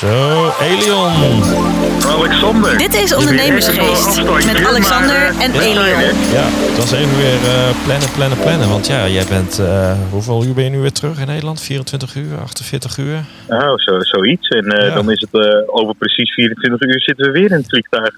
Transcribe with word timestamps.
Zo, 0.00 0.50
Elion. 0.60 1.42
Alexander. 2.06 2.78
Dit 2.78 2.94
is 2.94 3.14
Ondernemersgeest 3.14 4.22
met 4.46 4.64
Alexander 4.66 5.32
en 5.40 5.52
Elion. 5.52 6.14
Ja, 6.36 6.46
het 6.68 6.76
was 6.76 6.92
even 6.92 7.16
weer 7.16 7.34
uh, 7.34 7.84
plannen, 7.84 8.10
plannen, 8.16 8.38
plannen. 8.38 8.68
Want 8.68 8.86
ja, 8.86 9.08
jij 9.08 9.24
bent, 9.28 9.58
uh, 9.60 9.92
hoeveel 10.10 10.44
uur 10.44 10.54
ben 10.54 10.64
je 10.64 10.70
nu 10.70 10.78
weer 10.78 10.92
terug 10.92 11.20
in 11.20 11.26
Nederland? 11.26 11.60
24 11.60 12.14
uur, 12.14 12.38
48 12.38 12.98
uur? 12.98 13.24
Oh, 13.48 13.76
zo, 13.76 14.00
zoiets. 14.00 14.48
En 14.48 14.64
uh, 14.64 14.88
ja. 14.88 14.94
dan 14.94 15.10
is 15.10 15.26
het 15.30 15.66
over 15.66 15.94
precies 15.94 16.34
24 16.34 16.88
uur 16.88 17.00
zitten 17.00 17.26
we 17.26 17.32
weer 17.32 17.50
in 17.50 17.56
het 17.56 17.68
vliegtuig. 17.68 18.14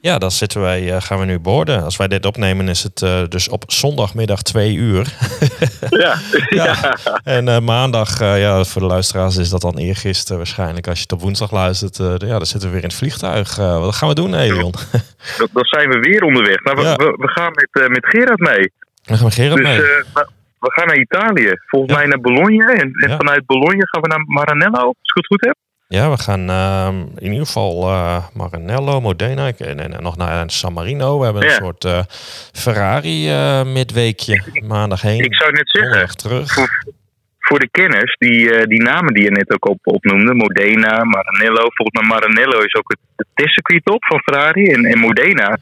Ja, 0.00 0.18
dan 0.18 0.30
zitten 0.30 0.60
wij, 0.60 0.82
uh, 0.82 1.00
gaan 1.00 1.18
we 1.18 1.24
nu 1.24 1.38
boorden. 1.38 1.82
Als 1.82 1.96
wij 1.96 2.08
dit 2.08 2.26
opnemen 2.26 2.68
is 2.68 2.82
het 2.82 3.00
uh, 3.00 3.22
dus 3.28 3.48
op 3.48 3.64
zondagmiddag 3.66 4.42
twee 4.42 4.74
uur. 4.74 5.14
ja. 6.04 6.14
ja. 6.48 6.96
En 7.24 7.46
uh, 7.46 7.58
maandag, 7.58 8.18
ja, 8.18 8.64
voor 8.64 8.80
de 8.80 8.86
luisteraars 8.86 9.36
is 9.36 9.50
dat 9.50 9.60
dan 9.60 9.78
eergisteren 9.78 10.36
waarschijnlijk. 10.36 10.86
Als 10.86 10.96
je 10.96 11.02
het 11.02 11.12
op 11.12 11.20
woensdag 11.20 11.52
luistert, 11.52 11.96
ja, 11.96 12.36
dan 12.38 12.46
zitten 12.46 12.68
we 12.68 12.74
weer 12.74 12.82
in 12.82 12.88
het 12.88 12.98
vliegtuig. 12.98 13.56
wat 13.56 13.94
gaan 13.94 14.08
we 14.08 14.14
doen, 14.14 14.34
Elion? 14.34 14.72
dan, 15.38 15.48
dan 15.52 15.64
zijn 15.64 15.88
we 15.88 15.98
weer 15.98 16.22
onderweg. 16.22 16.62
Nou, 16.62 16.76
we, 16.76 16.82
ja. 16.82 16.96
we, 16.96 17.14
we, 17.18 17.28
gaan 17.28 17.52
met, 17.54 17.88
met 17.88 18.06
Gerard 18.06 18.38
mee. 18.38 18.72
We 19.04 19.16
gaan 19.16 19.24
met 19.24 19.34
Gerard 19.34 19.56
dus, 19.56 19.66
mee. 19.66 19.80
we 20.58 20.72
gaan 20.72 20.86
naar 20.86 20.98
Italië. 20.98 21.52
Volgens 21.66 21.92
mij 21.92 22.06
naar 22.06 22.20
Bologna. 22.20 22.72
En, 22.72 22.92
en 22.92 23.16
vanuit 23.16 23.46
Bologna 23.46 23.84
gaan 23.84 24.02
we 24.02 24.08
naar 24.08 24.24
Maranello, 24.26 24.86
als 24.86 25.10
ik 25.12 25.14
het 25.14 25.26
goed 25.26 25.44
heb. 25.44 25.56
Ja, 25.90 26.10
we 26.10 26.18
gaan 26.18 26.50
uh, 26.50 26.88
in 27.16 27.32
ieder 27.32 27.46
geval 27.46 27.90
uh, 27.90 28.26
Maranello, 28.34 29.00
Modena 29.00 29.52
en, 29.58 29.78
en, 29.78 29.94
en, 29.94 30.02
nog 30.02 30.16
naar 30.16 30.50
San 30.50 30.72
Marino. 30.72 31.18
We 31.18 31.24
hebben 31.24 31.44
een 31.44 31.50
soort 31.50 31.84
uh, 31.84 32.00
Ferrari 32.52 33.32
midweekje 33.64 34.42
maandag 34.66 35.02
heen. 35.02 35.24
Ik 35.24 35.34
zou 35.34 35.52
net 35.52 35.70
zeggen, 35.70 36.16
terug. 36.16 36.52
Voor, 36.52 36.84
voor, 37.38 37.58
de 37.58 37.68
kenners, 37.70 38.16
die, 38.18 38.66
die 38.66 38.82
namen 38.82 39.14
die 39.14 39.22
je 39.22 39.30
net 39.30 39.52
ook 39.52 39.68
op, 39.68 39.78
opnoemde, 39.82 40.34
Modena, 40.34 41.04
Maranello. 41.04 41.66
Volgens 41.74 42.00
mij 42.00 42.08
Maranello 42.08 42.58
is 42.58 42.74
ook 42.74 42.88
het, 42.88 42.98
het 43.16 43.26
testcircuit 43.34 43.90
op 43.90 44.04
van 44.04 44.20
Ferrari. 44.20 44.64
En, 44.72 44.84
en 44.84 44.98
Modena, 44.98 45.58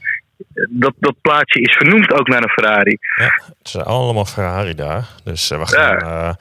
dat, 0.71 0.95
dat 0.99 1.15
plaatje 1.21 1.61
is 1.61 1.77
vernoemd 1.77 2.13
ook 2.13 2.29
naar 2.29 2.43
een 2.43 2.49
Ferrari. 2.49 2.99
Ja, 3.17 3.43
het 3.59 3.67
is 3.67 3.77
allemaal 3.77 4.25
Ferrari 4.25 4.75
daar. 4.75 5.07
Dus 5.25 5.49
we 5.49 5.67
gaan... 5.67 5.99
Ja. 5.99 6.37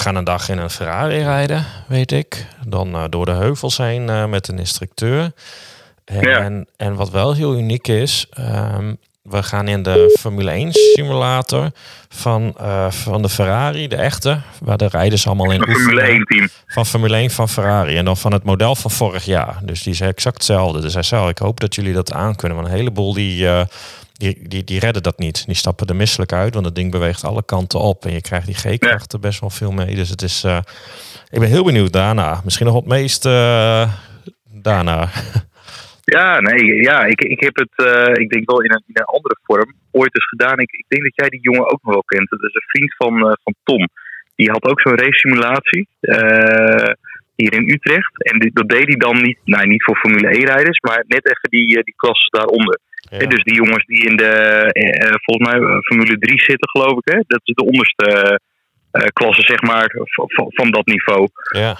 We 0.00 0.06
gaan 0.06 0.16
een 0.16 0.24
dag 0.24 0.48
in 0.48 0.58
een 0.58 0.70
Ferrari 0.70 1.18
rijden, 1.22 1.66
weet 1.86 2.12
ik. 2.12 2.46
Dan 2.66 2.88
uh, 2.88 3.04
door 3.10 3.26
de 3.26 3.32
heuvels 3.32 3.76
heen 3.76 4.08
uh, 4.08 4.26
met 4.26 4.48
een 4.48 4.58
instructeur. 4.58 5.32
En, 6.04 6.20
ja. 6.20 6.38
en, 6.38 6.66
en, 6.76 6.94
wat 6.94 7.10
wel 7.10 7.34
heel 7.34 7.56
uniek 7.56 7.88
is, 7.88 8.26
um, 8.38 8.98
we 9.22 9.42
gaan 9.42 9.68
in 9.68 9.82
de 9.82 10.16
Formule 10.18 10.50
1 10.50 10.72
simulator 10.72 11.70
van, 12.08 12.54
uh, 12.60 12.90
van 12.90 13.22
de 13.22 13.28
Ferrari, 13.28 13.88
de 13.88 13.96
echte, 13.96 14.40
waar 14.60 14.76
de 14.76 14.86
rijders 14.86 15.26
allemaal 15.26 15.50
in 15.50 15.60
oefenen. 15.68 15.80
Formule 15.80 16.00
1 16.00 16.24
team. 16.24 16.48
Van 16.66 16.86
Formule 16.86 17.16
1 17.16 17.30
van 17.30 17.48
Ferrari. 17.48 17.96
En 17.96 18.04
dan 18.04 18.16
van 18.16 18.32
het 18.32 18.44
model 18.44 18.74
van 18.74 18.90
vorig 18.90 19.24
jaar. 19.24 19.58
Dus 19.62 19.82
die 19.82 19.92
is 19.92 20.00
exact 20.00 20.36
hetzelfde. 20.36 20.80
Dus 20.80 20.94
hij 20.94 21.02
zei, 21.02 21.28
ik 21.28 21.38
hoop 21.38 21.60
dat 21.60 21.74
jullie 21.74 21.92
dat 21.92 22.12
aankunnen. 22.12 22.58
Want 22.58 22.70
een 22.70 22.78
heleboel 22.78 23.14
die 23.14 23.46
die, 24.20 24.48
die, 24.48 24.64
die 24.64 24.80
redden 24.80 25.02
dat 25.02 25.18
niet. 25.18 25.46
Die 25.46 25.54
stappen 25.54 25.86
er 25.86 25.96
misselijk 25.96 26.32
uit, 26.32 26.54
want 26.54 26.66
het 26.66 26.74
ding 26.74 26.90
beweegt 26.90 27.24
alle 27.24 27.44
kanten 27.44 27.80
op. 27.80 28.04
En 28.04 28.12
je 28.12 28.20
krijgt 28.20 28.46
die 28.46 28.54
G-krachten 28.54 29.18
ja. 29.20 29.28
best 29.28 29.40
wel 29.40 29.50
veel 29.50 29.72
mee. 29.72 29.94
Dus 29.94 30.08
het 30.08 30.22
is. 30.22 30.44
Uh, 30.44 30.60
ik 31.30 31.40
ben 31.40 31.48
heel 31.48 31.64
benieuwd 31.64 31.92
daarna. 31.92 32.40
Misschien 32.44 32.66
nog 32.66 32.74
het 32.74 32.86
meest 32.86 33.26
uh, 33.26 33.92
daarna. 34.44 35.08
Ja, 36.04 36.40
nee, 36.40 36.82
ja, 36.82 37.04
ik, 37.04 37.20
ik 37.20 37.40
heb 37.40 37.56
het, 37.56 37.86
uh, 37.86 38.22
ik 38.22 38.30
denk 38.30 38.50
wel 38.50 38.62
in 38.62 38.72
een, 38.72 38.82
in 38.86 39.00
een 39.00 39.04
andere 39.04 39.38
vorm, 39.42 39.74
ooit 39.90 40.14
eens 40.14 40.28
gedaan. 40.28 40.58
Ik, 40.58 40.72
ik 40.72 40.84
denk 40.88 41.02
dat 41.02 41.14
jij 41.14 41.28
die 41.28 41.40
jongen 41.40 41.70
ook 41.72 41.82
nog 41.82 41.92
wel 41.92 42.04
kent. 42.04 42.30
Dat 42.30 42.42
is 42.42 42.54
een 42.54 42.70
vriend 42.72 42.94
van, 42.96 43.36
van 43.42 43.54
Tom. 43.62 43.88
Die 44.34 44.50
had 44.50 44.64
ook 44.64 44.80
zo'n 44.80 44.96
race 44.96 45.18
simulatie 45.18 45.88
hier 47.34 47.52
in 47.52 47.70
Utrecht. 47.70 48.24
En 48.24 48.50
dat 48.52 48.68
deed 48.68 48.86
hij 48.86 48.96
dan 48.96 49.22
niet, 49.22 49.38
nou, 49.44 49.66
niet 49.66 49.84
voor 49.84 49.96
Formule 49.96 50.28
1 50.28 50.44
rijders, 50.44 50.78
maar 50.80 51.04
net 51.06 51.26
even 51.26 51.50
die, 51.50 51.66
die 51.66 51.94
klas 51.96 52.28
daaronder. 52.28 52.78
Ja. 53.10 53.26
Dus 53.26 53.42
die 53.42 53.54
jongens 53.54 53.84
die 53.86 54.08
in 54.08 54.16
de, 54.16 54.32
eh, 54.72 55.14
volgens 55.24 55.48
mij, 55.48 55.58
Formule 55.80 56.18
3 56.18 56.40
zitten, 56.40 56.70
geloof 56.70 56.96
ik. 57.02 57.12
Hè? 57.12 57.18
Dat 57.26 57.40
is 57.44 57.54
de 57.54 57.64
onderste 57.64 58.40
uh, 58.92 59.02
klasse, 59.12 59.42
zeg 59.42 59.60
maar, 59.60 59.94
van, 60.04 60.46
van 60.48 60.70
dat 60.70 60.86
niveau. 60.86 61.28
Ja. 61.56 61.78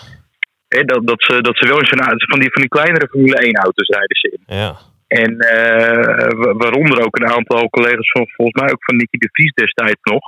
Dat, 0.69 1.06
dat, 1.06 1.22
ze, 1.22 1.40
dat 1.40 1.56
ze 1.56 1.69
wel 1.69 1.80
in 1.80 1.86
zo'n 1.86 2.28
van 2.30 2.40
die, 2.40 2.52
van 2.52 2.60
die 2.60 2.69
kleinere 2.69 3.08
Formule 3.08 3.36
1 3.36 3.54
auto's 3.54 3.88
rijden 3.88 4.16
ze 4.16 4.28
in. 4.36 4.56
Ja. 4.56 4.76
En 5.08 5.32
uh, 5.32 6.54
waaronder 6.62 7.04
ook 7.04 7.16
een 7.16 7.32
aantal 7.36 7.69
collega's 7.69 8.10
van, 8.10 8.28
volgens 8.28 8.62
mij 8.62 8.72
ook 8.72 8.84
van 8.84 8.96
Nicky 8.96 9.19
de 9.19 9.28
Vries 9.32 9.52
destijds 9.52 10.00
nog. 10.02 10.22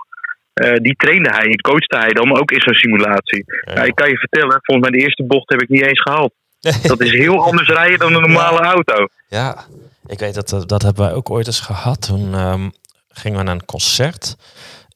Uh, 0.54 0.76
die 0.76 0.96
trainde 0.96 1.30
hij 1.30 1.46
en 1.46 1.60
coachte 1.60 1.98
hij 1.98 2.08
dan 2.08 2.38
ook 2.38 2.50
in 2.50 2.60
zo'n 2.60 2.74
simulatie. 2.74 3.44
Ja. 3.64 3.74
Nou, 3.74 3.86
ik 3.86 3.94
kan 3.94 4.08
je 4.08 4.18
vertellen, 4.18 4.58
volgens 4.62 4.88
mij 4.88 4.98
de 4.98 5.04
eerste 5.04 5.24
bocht 5.24 5.50
heb 5.50 5.62
ik 5.62 5.68
niet 5.68 5.86
eens 5.86 6.00
gehaald. 6.00 6.32
dat 6.92 7.00
is 7.00 7.12
heel 7.12 7.44
anders 7.44 7.68
rijden 7.68 7.98
dan 7.98 8.14
een 8.14 8.20
normale 8.20 8.62
ja. 8.62 8.72
auto. 8.72 9.06
Ja, 9.28 9.64
ik 10.06 10.18
weet 10.18 10.34
dat, 10.34 10.64
dat 10.66 10.82
hebben 10.82 11.04
wij 11.04 11.14
ook 11.14 11.30
ooit 11.30 11.46
eens 11.46 11.60
gehad. 11.60 12.00
Toen 12.00 12.34
um, 12.34 12.72
gingen 13.08 13.38
we 13.38 13.44
naar 13.44 13.54
een 13.54 13.64
concert. 13.64 14.36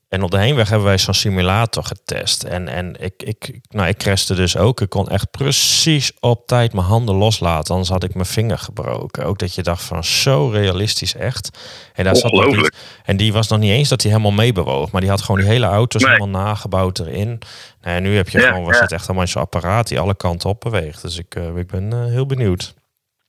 En 0.09 0.23
op 0.23 0.31
de 0.31 0.39
heenweg 0.39 0.69
hebben 0.69 0.87
wij 0.87 0.99
zo'n 0.99 1.15
simulator 1.15 1.85
getest. 1.85 2.43
En, 2.43 2.69
en 2.69 2.97
ik, 3.01 3.23
ik, 3.23 3.61
nou, 3.69 3.89
ik 3.89 3.97
crashte 3.97 4.35
dus 4.35 4.57
ook. 4.57 4.81
Ik 4.81 4.89
kon 4.89 5.09
echt 5.09 5.31
precies 5.31 6.13
op 6.21 6.47
tijd 6.47 6.73
mijn 6.73 6.87
handen 6.87 7.15
loslaten. 7.15 7.73
Anders 7.73 7.93
had 7.93 8.05
ik 8.05 8.15
mijn 8.15 8.27
vinger 8.27 8.59
gebroken. 8.59 9.25
Ook 9.25 9.39
dat 9.39 9.55
je 9.55 9.63
dacht 9.63 9.83
van 9.83 10.05
zo 10.05 10.49
realistisch 10.49 11.15
echt. 11.15 11.59
En, 11.95 12.05
daar 12.05 12.17
zat 12.17 12.33
nog 12.33 12.57
niet, 12.57 12.77
en 13.05 13.17
die 13.17 13.33
was 13.33 13.49
nog 13.49 13.59
niet 13.59 13.71
eens 13.71 13.89
dat 13.89 14.03
hij 14.03 14.11
helemaal 14.11 14.33
meebewoog. 14.33 14.91
Maar 14.91 15.01
die 15.01 15.11
had 15.11 15.23
gewoon 15.23 15.41
die 15.41 15.51
hele 15.51 15.67
auto's 15.67 16.03
nee. 16.03 16.13
helemaal 16.13 16.43
nagebouwd 16.43 16.99
erin. 16.99 17.39
Nou, 17.81 17.97
en 17.97 18.03
nu 18.03 18.17
heb 18.17 18.29
je 18.29 18.41
ja, 18.41 18.49
gewoon, 18.49 18.65
was 18.65 18.77
ja. 18.77 18.83
het 18.83 18.93
echt 18.93 19.07
allemaal 19.09 19.27
zo'n 19.27 19.43
apparaat 19.43 19.89
die 19.89 20.01
alle 20.01 20.17
kanten 20.17 20.51
op 20.51 20.61
beweegt. 20.61 21.03
Dus 21.03 21.19
ik, 21.19 21.35
uh, 21.35 21.57
ik 21.57 21.67
ben 21.67 21.95
uh, 21.95 22.05
heel 22.05 22.27
benieuwd. 22.27 22.75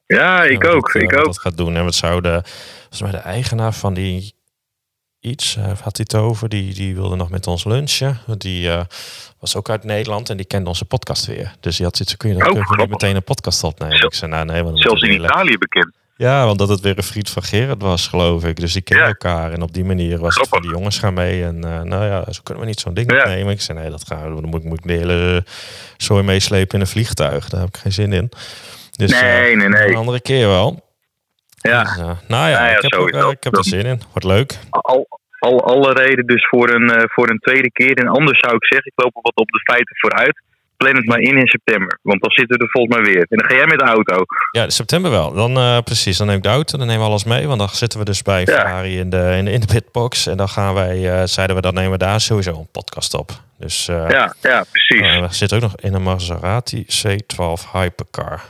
Ja, 0.07 0.43
ik 0.43 0.61
nou, 0.61 0.75
ook. 0.75 0.93
Dat, 0.93 1.01
ik 1.01 1.17
ook. 1.17 1.25
dat 1.25 1.39
gaat 1.39 1.57
doen. 1.57 1.75
En 1.75 1.83
wat 1.83 1.95
zou 1.95 2.21
de, 2.21 2.41
volgens 2.79 3.01
mij 3.01 3.11
de 3.11 3.17
eigenaar 3.17 3.73
van 3.73 3.93
die 3.93 4.35
iets, 5.19 5.55
uh, 5.55 5.63
had 5.65 5.97
hij 5.97 6.05
het 6.09 6.15
over. 6.15 6.49
Die, 6.49 6.73
die 6.73 6.95
wilde 6.95 7.15
nog 7.15 7.29
met 7.29 7.47
ons 7.47 7.65
lunchen. 7.65 8.19
Die 8.37 8.67
uh, 8.67 8.81
was 9.39 9.55
ook 9.55 9.69
uit 9.69 9.83
Nederland 9.83 10.29
en 10.29 10.37
die 10.37 10.45
kende 10.45 10.69
onze 10.69 10.85
podcast 10.85 11.25
weer. 11.25 11.55
Dus 11.59 11.75
die 11.75 11.85
had 11.85 11.97
zoiets, 11.97 12.17
kun 12.17 12.29
je 12.29 12.37
dan 12.37 12.47
oh, 12.47 12.77
niet 12.77 12.89
meteen 12.89 13.15
een 13.15 13.23
podcast 13.23 13.63
opnemen? 13.63 14.03
Ik 14.03 14.13
zei, 14.13 14.31
nou, 14.31 14.45
nee, 14.45 14.63
want 14.63 14.81
zelfs 14.81 15.01
in 15.01 15.13
Italië 15.13 15.57
bekend. 15.57 15.95
Ja, 16.17 16.45
want 16.45 16.59
dat 16.59 16.69
het 16.69 16.79
weer 16.79 16.97
een 16.97 17.03
vriend 17.03 17.29
van 17.29 17.43
Gerard 17.43 17.81
was, 17.81 18.07
geloof 18.07 18.43
ik. 18.43 18.59
Dus 18.59 18.73
die 18.73 18.81
kennen 18.81 19.05
ja. 19.05 19.11
elkaar. 19.11 19.51
En 19.51 19.61
op 19.61 19.73
die 19.73 19.83
manier 19.83 20.19
was 20.19 20.35
het 20.35 20.47
van 20.47 20.61
die 20.61 20.71
jongens 20.71 20.97
gaan 20.97 21.13
mee. 21.13 21.43
En 21.43 21.55
uh, 21.55 21.81
nou 21.81 22.05
ja, 22.05 22.31
zo 22.31 22.41
kunnen 22.43 22.63
we 22.63 22.69
niet 22.69 22.79
zo'n 22.79 22.93
ding 22.93 23.13
ja. 23.13 23.25
nemen. 23.25 23.53
Ik 23.53 23.61
zei, 23.61 23.79
nee, 23.79 23.89
dat 23.89 24.07
gaan 24.07 24.35
we. 24.35 24.41
Dan 24.41 24.49
moet, 24.49 24.63
moet 24.63 24.77
ik 24.77 24.87
de 24.87 24.93
hele 24.93 25.45
zooi 25.97 26.23
meeslepen 26.23 26.75
in 26.75 26.81
een 26.81 26.87
vliegtuig. 26.87 27.49
Daar 27.49 27.59
heb 27.59 27.69
ik 27.69 27.77
geen 27.77 27.91
zin 27.91 28.13
in. 28.13 28.29
Dus 28.97 29.21
nee, 29.21 29.55
nee, 29.55 29.67
nee. 29.67 29.87
een 29.87 29.95
andere 29.95 30.21
keer 30.21 30.47
wel. 30.47 30.85
Ja. 31.61 31.83
Dus, 31.83 31.97
uh, 31.97 32.05
nou 32.27 32.49
ja, 32.49 32.49
ja, 32.49 32.75
ik 32.75 32.81
heb, 32.81 32.93
er, 32.93 33.31
ik 33.31 33.43
heb 33.43 33.57
er 33.57 33.63
zin 33.63 33.85
in. 33.85 34.01
Wordt 34.11 34.23
leuk. 34.23 34.59
Al, 34.69 35.07
al, 35.39 35.63
alle 35.63 35.93
reden 35.93 36.25
dus 36.25 36.47
voor 36.47 36.69
een, 36.69 37.09
voor 37.13 37.29
een 37.29 37.39
tweede 37.39 37.71
keer. 37.71 37.93
En 37.93 38.07
anders 38.07 38.39
zou 38.39 38.55
ik 38.55 38.65
zeggen, 38.65 38.91
ik 38.95 39.03
loop 39.03 39.15
er 39.15 39.21
wat 39.21 39.35
op 39.35 39.47
de 39.47 39.61
feiten 39.63 39.95
vooruit. 39.97 40.41
Plan 40.77 40.95
het 40.95 41.05
maar 41.05 41.19
in 41.19 41.37
in 41.37 41.47
september. 41.47 41.99
Want 42.01 42.21
dan 42.21 42.31
zitten 42.31 42.57
we 42.57 42.63
er 42.63 42.69
volgens 42.69 42.95
mij 42.95 43.05
weer. 43.13 43.25
En 43.29 43.37
dan 43.37 43.49
ga 43.49 43.55
jij 43.55 43.65
met 43.65 43.79
de 43.79 43.85
auto. 43.85 44.25
Ja, 44.51 44.69
september 44.69 45.11
wel. 45.11 45.33
Dan 45.33 45.57
uh, 45.57 45.79
precies. 45.81 46.17
Dan 46.17 46.27
neem 46.27 46.35
ik 46.35 46.43
de 46.43 46.49
auto. 46.49 46.77
Dan 46.77 46.87
nemen 46.87 47.01
we 47.01 47.09
alles 47.09 47.23
mee. 47.23 47.47
Want 47.47 47.59
dan 47.59 47.69
zitten 47.69 47.99
we 47.99 48.05
dus 48.05 48.21
bij 48.21 48.39
ja. 48.39 48.45
Ferrari 48.45 48.99
in 48.99 49.09
de, 49.09 49.33
in 49.37 49.45
de, 49.45 49.51
in 49.51 49.59
de 49.59 49.67
pitbox. 49.73 50.27
En 50.27 50.37
dan 50.37 50.49
gaan 50.49 50.73
wij, 50.73 50.97
uh, 50.97 51.21
zeiden 51.25 51.55
we, 51.55 51.61
dan 51.61 51.73
nemen 51.73 51.91
we 51.91 51.97
daar 51.97 52.21
sowieso 52.21 52.59
een 52.59 52.71
podcast 52.71 53.13
op. 53.13 53.31
Dus, 53.59 53.87
uh, 53.89 54.09
ja, 54.09 54.35
ja, 54.41 54.63
precies. 54.71 55.19
we 55.19 55.27
zitten 55.29 55.57
ook 55.57 55.63
nog 55.63 55.75
in 55.75 55.93
een 55.93 56.03
Maserati 56.03 56.85
C12 56.85 57.71
Hypercar. 57.71 58.41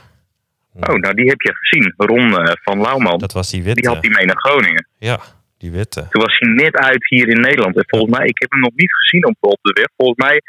Oh, 0.80 0.94
nou 0.94 1.14
die 1.14 1.28
heb 1.28 1.40
je 1.40 1.54
gezien. 1.54 1.94
Ron 1.96 2.34
van 2.62 2.80
Lauwman. 2.80 3.18
Dat 3.18 3.32
was 3.32 3.50
die 3.50 3.62
witte. 3.62 3.80
Die 3.80 3.90
had 3.90 4.02
die 4.02 4.10
mee 4.10 4.26
naar 4.26 4.36
Groningen. 4.36 4.88
Ja, 4.98 5.20
die 5.58 5.70
witte. 5.70 6.06
Toen 6.10 6.22
was 6.22 6.38
hij 6.38 6.48
net 6.48 6.76
uit 6.76 7.08
hier 7.08 7.28
in 7.28 7.40
Nederland. 7.40 7.76
En 7.76 7.84
volgens 7.86 8.18
mij, 8.18 8.26
ik 8.26 8.38
heb 8.38 8.50
hem 8.50 8.60
nog 8.60 8.74
niet 8.74 8.92
gezien 8.94 9.26
op, 9.26 9.36
op 9.40 9.58
de 9.62 9.72
weg. 9.72 9.88
Volgens 9.96 10.18
mij 10.18 10.42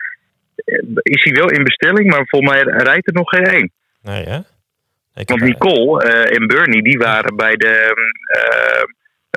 is 1.01 1.23
hij 1.23 1.33
wel 1.33 1.49
in 1.49 1.63
bestelling, 1.63 2.09
maar 2.09 2.23
volgens 2.25 2.51
mij 2.51 2.61
rijdt 2.63 3.07
er 3.07 3.13
nog 3.13 3.29
geen 3.29 3.45
één. 3.45 3.71
Nee, 4.01 4.25
hè? 4.25 4.39
Ik 5.15 5.29
Want 5.29 5.41
Nicole 5.41 6.05
uh, 6.05 6.35
en 6.37 6.47
Bernie, 6.47 6.83
die 6.83 6.97
waren 6.97 7.35
bij 7.35 7.55
de... 7.55 7.95
Uh, 8.35 8.83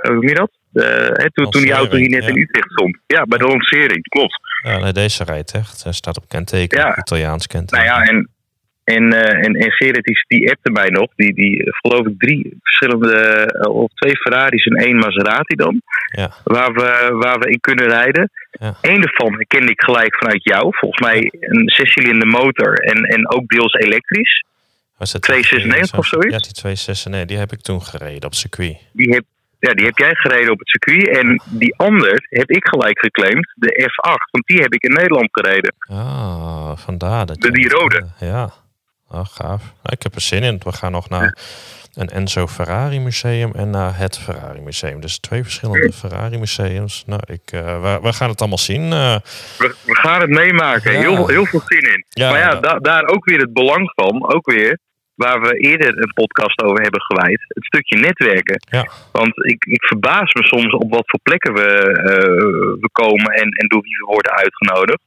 hoe 0.03 0.15
noem 0.15 0.29
je 0.29 0.35
dat? 0.35 0.51
De, 0.69 1.31
toen, 1.33 1.51
toen 1.51 1.63
die 1.63 1.73
auto 1.73 1.97
hier 1.97 2.09
net 2.09 2.23
ja. 2.23 2.29
in 2.29 2.37
Utrecht 2.37 2.71
stond. 2.71 2.99
Ja, 3.07 3.23
bij 3.23 3.39
de 3.39 3.45
lancering, 3.45 4.09
klopt. 4.09 4.39
Ja, 4.63 4.79
nee, 4.79 4.93
deze 4.93 5.25
rijdt 5.25 5.55
echt. 5.55 5.85
Hij 5.85 5.93
staat 5.93 6.17
op 6.17 6.29
kenteken, 6.29 6.79
ja. 6.79 6.99
Italiaans 6.99 7.47
kenteken. 7.47 7.87
Nou 7.87 8.05
ja, 8.05 8.11
en 8.11 8.29
en, 8.97 9.15
uh, 9.15 9.45
en, 9.45 9.55
en 9.55 9.73
Gerrit 9.73 10.05
die, 10.05 10.25
die 10.29 10.51
appte 10.51 10.71
mij 10.71 10.89
nog. 10.89 11.09
Die, 11.17 11.35
die 11.35 11.63
geloof 11.65 12.07
ik 12.07 12.19
drie 12.19 12.59
verschillende, 12.63 13.15
uh, 13.67 13.75
of 13.75 13.93
twee 13.95 14.17
Ferraris 14.17 14.65
en 14.65 14.77
één 14.77 14.97
Maserati 14.97 15.55
dan. 15.55 15.83
Ja. 16.17 16.31
Waar, 16.45 16.73
we, 16.73 17.09
waar 17.13 17.39
we 17.39 17.51
in 17.51 17.61
kunnen 17.61 17.89
rijden. 17.89 18.31
Ja. 18.51 18.75
Eén 18.81 19.01
daarvan 19.01 19.33
herkende 19.33 19.71
ik 19.71 19.83
gelijk 19.83 20.17
vanuit 20.17 20.45
jou. 20.45 20.67
Volgens 20.71 21.01
mij 21.01 21.33
een 21.41 21.69
zescilinder 21.69 22.29
motor 22.29 22.75
en, 22.75 23.03
en 23.03 23.31
ook 23.31 23.49
deels 23.49 23.73
elektrisch. 23.73 24.45
Was 24.97 25.13
het 25.13 25.23
296 25.23 25.99
of 25.99 26.07
zoiets? 26.07 26.35
Ja, 26.35 26.39
die 26.39 26.53
296, 26.53 27.25
die 27.25 27.39
heb 27.39 27.53
ik 27.53 27.61
toen 27.61 27.83
gereden 27.83 28.25
op 28.25 28.35
circuit. 28.35 28.77
Die 28.93 29.11
heb, 29.11 29.25
ja, 29.59 29.73
die 29.73 29.87
heb 29.87 29.99
jij 29.99 30.15
gereden 30.15 30.53
op 30.53 30.59
het 30.59 30.69
circuit. 30.69 31.09
En 31.09 31.43
die 31.45 31.75
ander 31.77 32.27
heb 32.29 32.51
ik 32.51 32.67
gelijk 32.67 32.99
geclaimd, 32.99 33.53
de 33.55 33.89
F8. 33.91 34.31
Want 34.31 34.47
die 34.47 34.61
heb 34.61 34.73
ik 34.75 34.83
in 34.83 34.93
Nederland 34.93 35.29
gereden. 35.33 35.75
Ah, 35.79 36.77
vandaar. 36.77 37.27
Dat 37.27 37.41
de, 37.41 37.51
die 37.51 37.69
rode. 37.69 38.07
Ja. 38.21 38.53
Oh, 39.13 39.25
gaaf. 39.25 39.61
Nou, 39.63 39.91
ik 39.97 40.03
heb 40.03 40.15
er 40.15 40.21
zin 40.21 40.43
in. 40.43 40.61
We 40.65 40.73
gaan 40.73 40.93
nog 40.93 41.09
naar 41.09 41.37
een 41.95 42.09
Enzo 42.09 42.47
Ferrari 42.47 43.01
museum 43.01 43.53
en 43.55 43.71
naar 43.71 43.99
het 43.99 44.19
Ferrari 44.19 44.61
museum. 44.61 45.01
Dus 45.01 45.19
twee 45.19 45.43
verschillende 45.43 45.93
Ferrari 45.93 46.39
museums. 46.39 47.05
Nou, 47.07 47.21
ik, 47.27 47.53
uh, 47.55 48.01
we, 48.03 48.13
gaan 48.13 48.29
het 48.29 48.41
allemaal 48.41 48.59
zien. 48.59 48.83
Uh, 48.83 49.17
we, 49.59 49.75
we, 49.85 49.97
gaan 49.97 50.21
het 50.21 50.31
meemaken. 50.31 50.93
Heel, 50.93 51.29
heel 51.29 51.47
veel 51.47 51.63
zin 51.65 51.93
in. 51.93 52.05
Ja, 52.09 52.31
maar 52.31 52.39
ja, 52.39 52.61
da 52.61 52.79
daar 52.79 53.07
ook 53.07 53.25
weer 53.25 53.39
het 53.39 53.53
belang 53.53 53.93
van. 53.95 54.35
Ook 54.35 54.51
weer 54.51 54.79
waar 55.15 55.41
we 55.41 55.57
eerder 55.57 55.99
een 55.99 56.13
podcast 56.13 56.63
over 56.63 56.83
hebben 56.83 57.03
gewijd. 57.03 57.45
Het 57.49 57.65
stukje 57.65 57.99
netwerken. 57.99 58.63
Ja. 58.71 58.89
Want 59.13 59.45
ik, 59.47 59.65
ik 59.65 59.85
verbaas 59.85 60.33
me 60.33 60.45
soms 60.45 60.73
op 60.73 60.91
wat 60.91 61.05
voor 61.07 61.21
plekken 61.23 61.55
we, 61.55 61.69
uh, 61.89 62.81
we 62.81 62.89
komen 62.93 63.33
en, 63.33 63.49
en 63.49 63.69
door 63.69 63.83
wie 63.83 63.97
we 63.97 64.05
worden 64.07 64.33
uitgenodigd. 64.33 65.03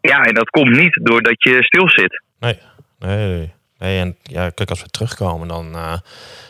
Ja, 0.00 0.22
en 0.22 0.34
dat 0.34 0.50
komt 0.50 0.76
niet 0.76 1.00
doordat 1.02 1.42
je 1.42 1.62
stil 1.62 1.88
zit. 1.88 2.22
Nee, 2.38 2.58
nee. 3.00 3.52
Nee, 3.78 4.00
en 4.00 4.16
ja, 4.22 4.50
kijk, 4.50 4.70
als 4.70 4.82
we 4.82 4.88
terugkomen, 4.88 5.48
dan 5.48 5.66
uh, 5.74 5.92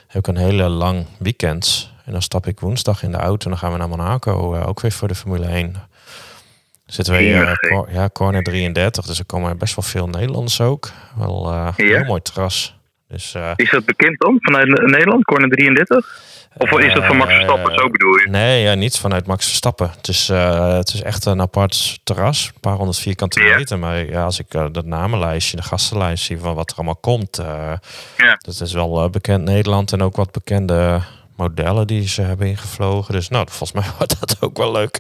heb 0.07 0.23
ik 0.23 0.27
een 0.27 0.37
hele 0.37 0.69
lang 0.69 1.07
weekend. 1.19 1.91
En 2.05 2.13
dan 2.13 2.23
stap 2.23 2.47
ik 2.47 2.61
woensdag 2.61 3.03
in 3.03 3.11
de 3.11 3.17
auto 3.17 3.45
en 3.45 3.51
dan 3.51 3.59
gaan 3.59 3.73
we 3.73 3.79
naar 3.79 3.89
Monaco, 3.89 4.55
uh, 4.55 4.69
ook 4.69 4.81
weer 4.81 4.93
voor 4.93 5.09
de 5.09 5.15
Formule 5.15 5.47
1. 5.47 5.75
Zitten 6.87 7.15
we 7.15 7.21
hier, 7.21 7.59
uh, 7.73 7.95
ja, 7.95 8.09
corner 8.13 8.43
33, 8.43 9.07
dus 9.07 9.19
er 9.19 9.25
komen 9.25 9.59
best 9.59 9.75
wel 9.77 9.85
veel 9.85 10.09
Nederlanders 10.09 10.61
ook. 10.61 10.91
Wel 11.17 11.53
ja. 11.53 11.73
heel 11.77 12.05
mooi 12.05 12.23
terras. 12.23 12.79
Dus, 13.09 13.35
Is 13.57 13.71
dat 13.71 13.85
bekend 13.85 14.21
dan, 14.21 14.39
vanuit 14.41 14.69
Nederland, 14.69 15.25
corner 15.25 15.49
33? 15.49 16.30
Of 16.57 16.71
is 16.71 16.95
dat 16.95 17.05
van 17.05 17.17
Max 17.17 17.33
Verstappen, 17.33 17.75
zo 17.75 17.91
bedoel 17.91 18.19
je? 18.19 18.27
Nee, 18.29 18.63
ja, 18.63 18.75
niet 18.75 18.99
vanuit 18.99 19.27
Max 19.27 19.47
Verstappen. 19.47 19.91
Het 19.97 20.09
is, 20.09 20.31
uh, 20.31 20.77
het 20.77 20.95
is 20.95 21.03
echt 21.03 21.25
een 21.25 21.41
apart 21.41 22.01
terras, 22.05 22.51
een 22.55 22.61
paar 22.61 22.77
honderd 22.77 22.99
vierkante 22.99 23.41
meter. 23.41 23.79
Maar 23.79 24.07
ja, 24.07 24.25
als 24.25 24.39
ik 24.39 24.55
uh, 24.55 24.67
dat 24.73 24.85
namenlijstje, 24.85 25.57
de 25.57 25.63
gastenlijst 25.63 26.25
zie 26.25 26.39
van 26.39 26.55
wat 26.55 26.71
er 26.71 26.77
allemaal 26.77 26.97
komt. 26.97 27.37
Ja. 28.17 28.37
Dat 28.39 28.61
is 28.61 28.73
wel 28.73 29.11
bekend 29.11 29.45
Nederland 29.45 29.93
en 29.93 30.03
ook 30.03 30.17
wat 30.17 30.33
bekende 30.33 31.01
modellen 31.41 31.87
die 31.87 32.09
ze 32.09 32.23
hebben 32.23 32.47
ingevlogen. 32.47 33.15
Dus 33.15 33.29
nou, 33.29 33.47
volgens 33.49 33.73
mij 33.73 33.91
wordt 33.99 34.21
dat 34.21 34.37
ook 34.41 34.57
wel 34.57 34.73
leuk. 34.73 34.99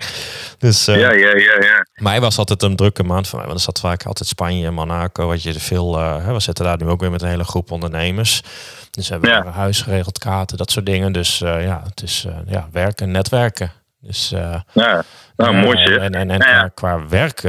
Dus, 0.58 0.84
ja, 0.84 0.94
ja, 0.94 1.12
ja, 1.12 1.56
ja. 1.60 1.86
Mei 1.94 2.20
was 2.20 2.38
altijd 2.38 2.62
een 2.62 2.76
drukke 2.76 3.02
maand 3.02 3.28
voor 3.28 3.38
mij. 3.38 3.46
Want 3.46 3.58
er 3.58 3.64
zat 3.64 3.80
vaak 3.80 4.04
altijd 4.04 4.28
Spanje 4.28 4.66
en 4.66 4.74
Monaco. 4.74 5.26
Wat 5.26 5.42
je 5.42 5.60
veel, 5.60 5.96
we 6.32 6.40
zitten 6.40 6.64
daar 6.64 6.76
nu 6.78 6.86
ook 6.86 7.00
weer 7.00 7.10
met 7.10 7.22
een 7.22 7.28
hele 7.28 7.44
groep 7.44 7.70
ondernemers. 7.70 8.42
Dus 8.90 9.08
we 9.08 9.12
hebben 9.12 9.30
ja. 9.30 9.50
huis 9.50 9.82
geregeld, 9.82 10.18
kaarten, 10.18 10.56
dat 10.56 10.70
soort 10.70 10.86
dingen. 10.86 11.12
Dus 11.12 11.40
uh, 11.40 11.64
ja, 11.64 11.82
het 11.84 12.02
is 12.02 12.24
uh, 12.26 12.34
ja, 12.46 12.68
werken, 12.72 13.10
netwerken. 13.10 13.72
Dus, 14.00 14.32
uh, 14.32 14.54
ja, 14.72 15.04
nou, 15.36 15.54
mooi. 15.54 15.84
En, 15.84 16.14
en, 16.14 16.30
en 16.30 16.38
ja. 16.38 16.70
qua 16.74 17.08
werk 17.08 17.42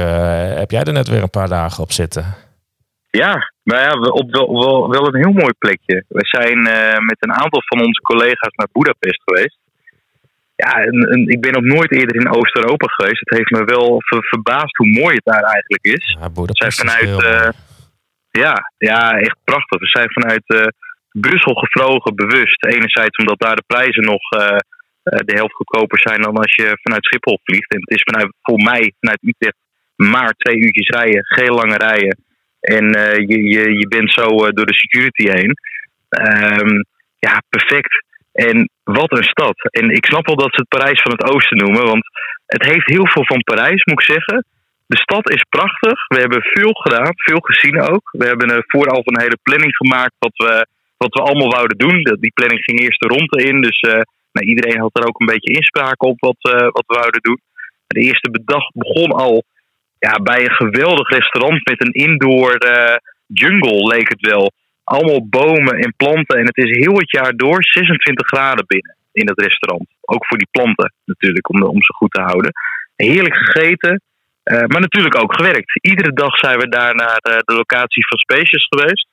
heb 0.58 0.70
jij 0.70 0.82
er 0.82 0.92
net 0.92 1.08
weer 1.08 1.22
een 1.22 1.30
paar 1.30 1.48
dagen 1.48 1.82
op 1.82 1.92
zitten. 1.92 2.34
Ja, 3.20 3.52
maar 3.62 3.80
ja, 3.80 3.92
op 4.20 4.30
wel, 4.30 4.48
wel, 4.60 4.90
wel 4.90 5.06
een 5.06 5.22
heel 5.24 5.40
mooi 5.42 5.52
plekje. 5.58 6.04
We 6.08 6.26
zijn 6.36 6.58
met 7.10 7.16
een 7.18 7.32
aantal 7.32 7.62
van 7.64 7.80
onze 7.86 8.00
collega's 8.00 8.54
naar 8.54 8.68
Budapest 8.72 9.22
geweest. 9.24 9.58
Ja, 10.56 10.72
en, 10.86 10.96
en, 11.12 11.28
ik 11.28 11.40
ben 11.40 11.52
nog 11.52 11.62
nooit 11.74 11.92
eerder 11.92 12.16
in 12.16 12.34
Oost-Europa 12.34 12.86
geweest. 12.86 13.20
Het 13.20 13.38
heeft 13.38 13.50
me 13.50 13.64
wel 13.64 14.02
ver, 14.04 14.24
verbaasd 14.24 14.76
hoe 14.76 15.00
mooi 15.00 15.14
het 15.14 15.24
daar 15.24 15.42
eigenlijk 15.42 15.84
is. 15.84 16.16
Ja, 16.20 16.30
Budapest 16.30 16.78
zijn 16.78 17.08
vanuit, 17.08 17.54
ja, 18.30 18.54
ja, 18.78 19.18
echt 19.18 19.36
prachtig. 19.44 19.80
We 19.80 19.86
zijn 19.86 20.12
vanuit 20.12 20.72
Brussel 21.10 21.54
gevlogen, 21.54 22.14
bewust. 22.14 22.64
Enerzijds 22.66 23.16
omdat 23.16 23.40
daar 23.40 23.56
de 23.56 23.64
prijzen 23.66 24.02
nog 24.02 24.22
uh, 24.38 24.56
de 25.02 25.34
helft 25.34 25.54
goedkoper 25.54 26.00
zijn 26.00 26.20
dan 26.22 26.36
als 26.36 26.54
je 26.54 26.78
vanuit 26.82 27.04
Schiphol 27.04 27.38
vliegt. 27.44 27.72
En 27.74 27.80
het 27.80 27.90
is 27.90 28.02
vanuit, 28.02 28.32
voor 28.42 28.62
mij 28.62 28.92
vanuit 29.00 29.22
Utrecht 29.22 29.60
maar 29.96 30.32
twee 30.32 30.56
uurtjes 30.56 30.88
rijden, 30.88 31.24
geen 31.24 31.54
lange 31.54 31.76
rijden. 31.76 32.16
En 32.62 32.84
uh, 32.96 33.16
je, 33.16 33.42
je, 33.42 33.78
je 33.78 33.88
bent 33.88 34.12
zo 34.12 34.26
uh, 34.28 34.50
door 34.56 34.66
de 34.66 34.80
security 34.84 35.24
heen. 35.30 35.52
Um, 36.60 36.84
ja, 37.18 37.42
perfect. 37.48 38.04
En 38.32 38.70
wat 38.84 39.16
een 39.16 39.30
stad. 39.34 39.56
En 39.70 39.90
ik 39.90 40.06
snap 40.06 40.26
wel 40.26 40.36
dat 40.36 40.54
ze 40.54 40.60
het 40.60 40.68
Parijs 40.68 41.02
van 41.02 41.12
het 41.12 41.24
Oosten 41.24 41.56
noemen, 41.56 41.84
want 41.84 42.04
het 42.46 42.64
heeft 42.64 42.88
heel 42.88 43.06
veel 43.06 43.24
van 43.24 43.42
Parijs, 43.42 43.84
moet 43.84 44.00
ik 44.00 44.10
zeggen. 44.14 44.44
De 44.86 44.98
stad 44.98 45.30
is 45.30 45.44
prachtig. 45.48 46.06
We 46.08 46.18
hebben 46.20 46.42
veel 46.42 46.72
gedaan, 46.72 47.12
veel 47.14 47.40
gezien 47.40 47.80
ook. 47.80 48.08
We 48.10 48.26
hebben 48.26 48.50
er 48.50 48.64
vooral 48.66 49.02
een 49.04 49.20
hele 49.20 49.38
planning 49.42 49.76
gemaakt 49.76 50.14
wat 50.18 50.36
we 50.36 50.66
wat 50.96 51.14
we 51.14 51.20
allemaal 51.20 51.50
wouden 51.50 51.78
doen. 51.78 52.02
Die 52.20 52.32
planning 52.34 52.64
ging 52.64 52.80
eerst 52.80 53.00
de 53.00 53.08
ronde 53.08 53.42
in. 53.42 53.60
Dus 53.60 53.80
nou, 54.32 54.46
iedereen 54.46 54.80
had 54.80 54.98
er 54.98 55.06
ook 55.06 55.20
een 55.20 55.32
beetje 55.34 55.54
inspraak 55.54 56.02
op 56.02 56.20
wat, 56.20 56.36
wat 56.76 56.84
we 56.86 56.94
wouden 56.94 57.20
doen. 57.20 57.40
De 57.86 58.00
eerste 58.00 58.30
bedag 58.30 58.68
begon 58.72 59.10
al 59.10 59.44
ja, 60.06 60.14
bij 60.22 60.40
een 60.44 60.54
geweldig 60.64 61.08
restaurant 61.08 61.64
met 61.64 61.80
een 61.80 61.92
indoor 61.92 62.64
uh, 62.66 62.96
jungle, 63.26 63.86
leek 63.86 64.08
het 64.08 64.20
wel. 64.20 64.52
Allemaal 64.84 65.28
bomen 65.28 65.78
en 65.78 65.94
planten. 65.96 66.38
En 66.38 66.46
het 66.46 66.56
is 66.56 66.76
heel 66.76 66.96
het 66.98 67.10
jaar 67.10 67.36
door 67.36 67.64
26 67.64 68.26
graden 68.26 68.64
binnen 68.66 68.96
in 69.12 69.28
het 69.28 69.40
restaurant. 69.40 69.88
Ook 70.00 70.26
voor 70.26 70.38
die 70.38 70.48
planten 70.50 70.92
natuurlijk, 71.04 71.48
om, 71.48 71.62
om 71.62 71.82
ze 71.82 71.92
goed 71.92 72.10
te 72.10 72.20
houden. 72.20 72.52
Heerlijk 72.96 73.36
gegeten. 73.36 74.02
maar 74.42 74.80
natuurlijk 74.80 75.22
ook 75.22 75.34
gewerkt. 75.34 75.78
Iedere 75.80 76.12
dag 76.12 76.36
zijn 76.38 76.58
we 76.58 76.68
daar 76.68 76.94
naar 76.94 77.18
de 77.20 77.54
locatie 77.54 78.06
van 78.06 78.18
Spacious 78.18 78.66
geweest. 78.68 79.06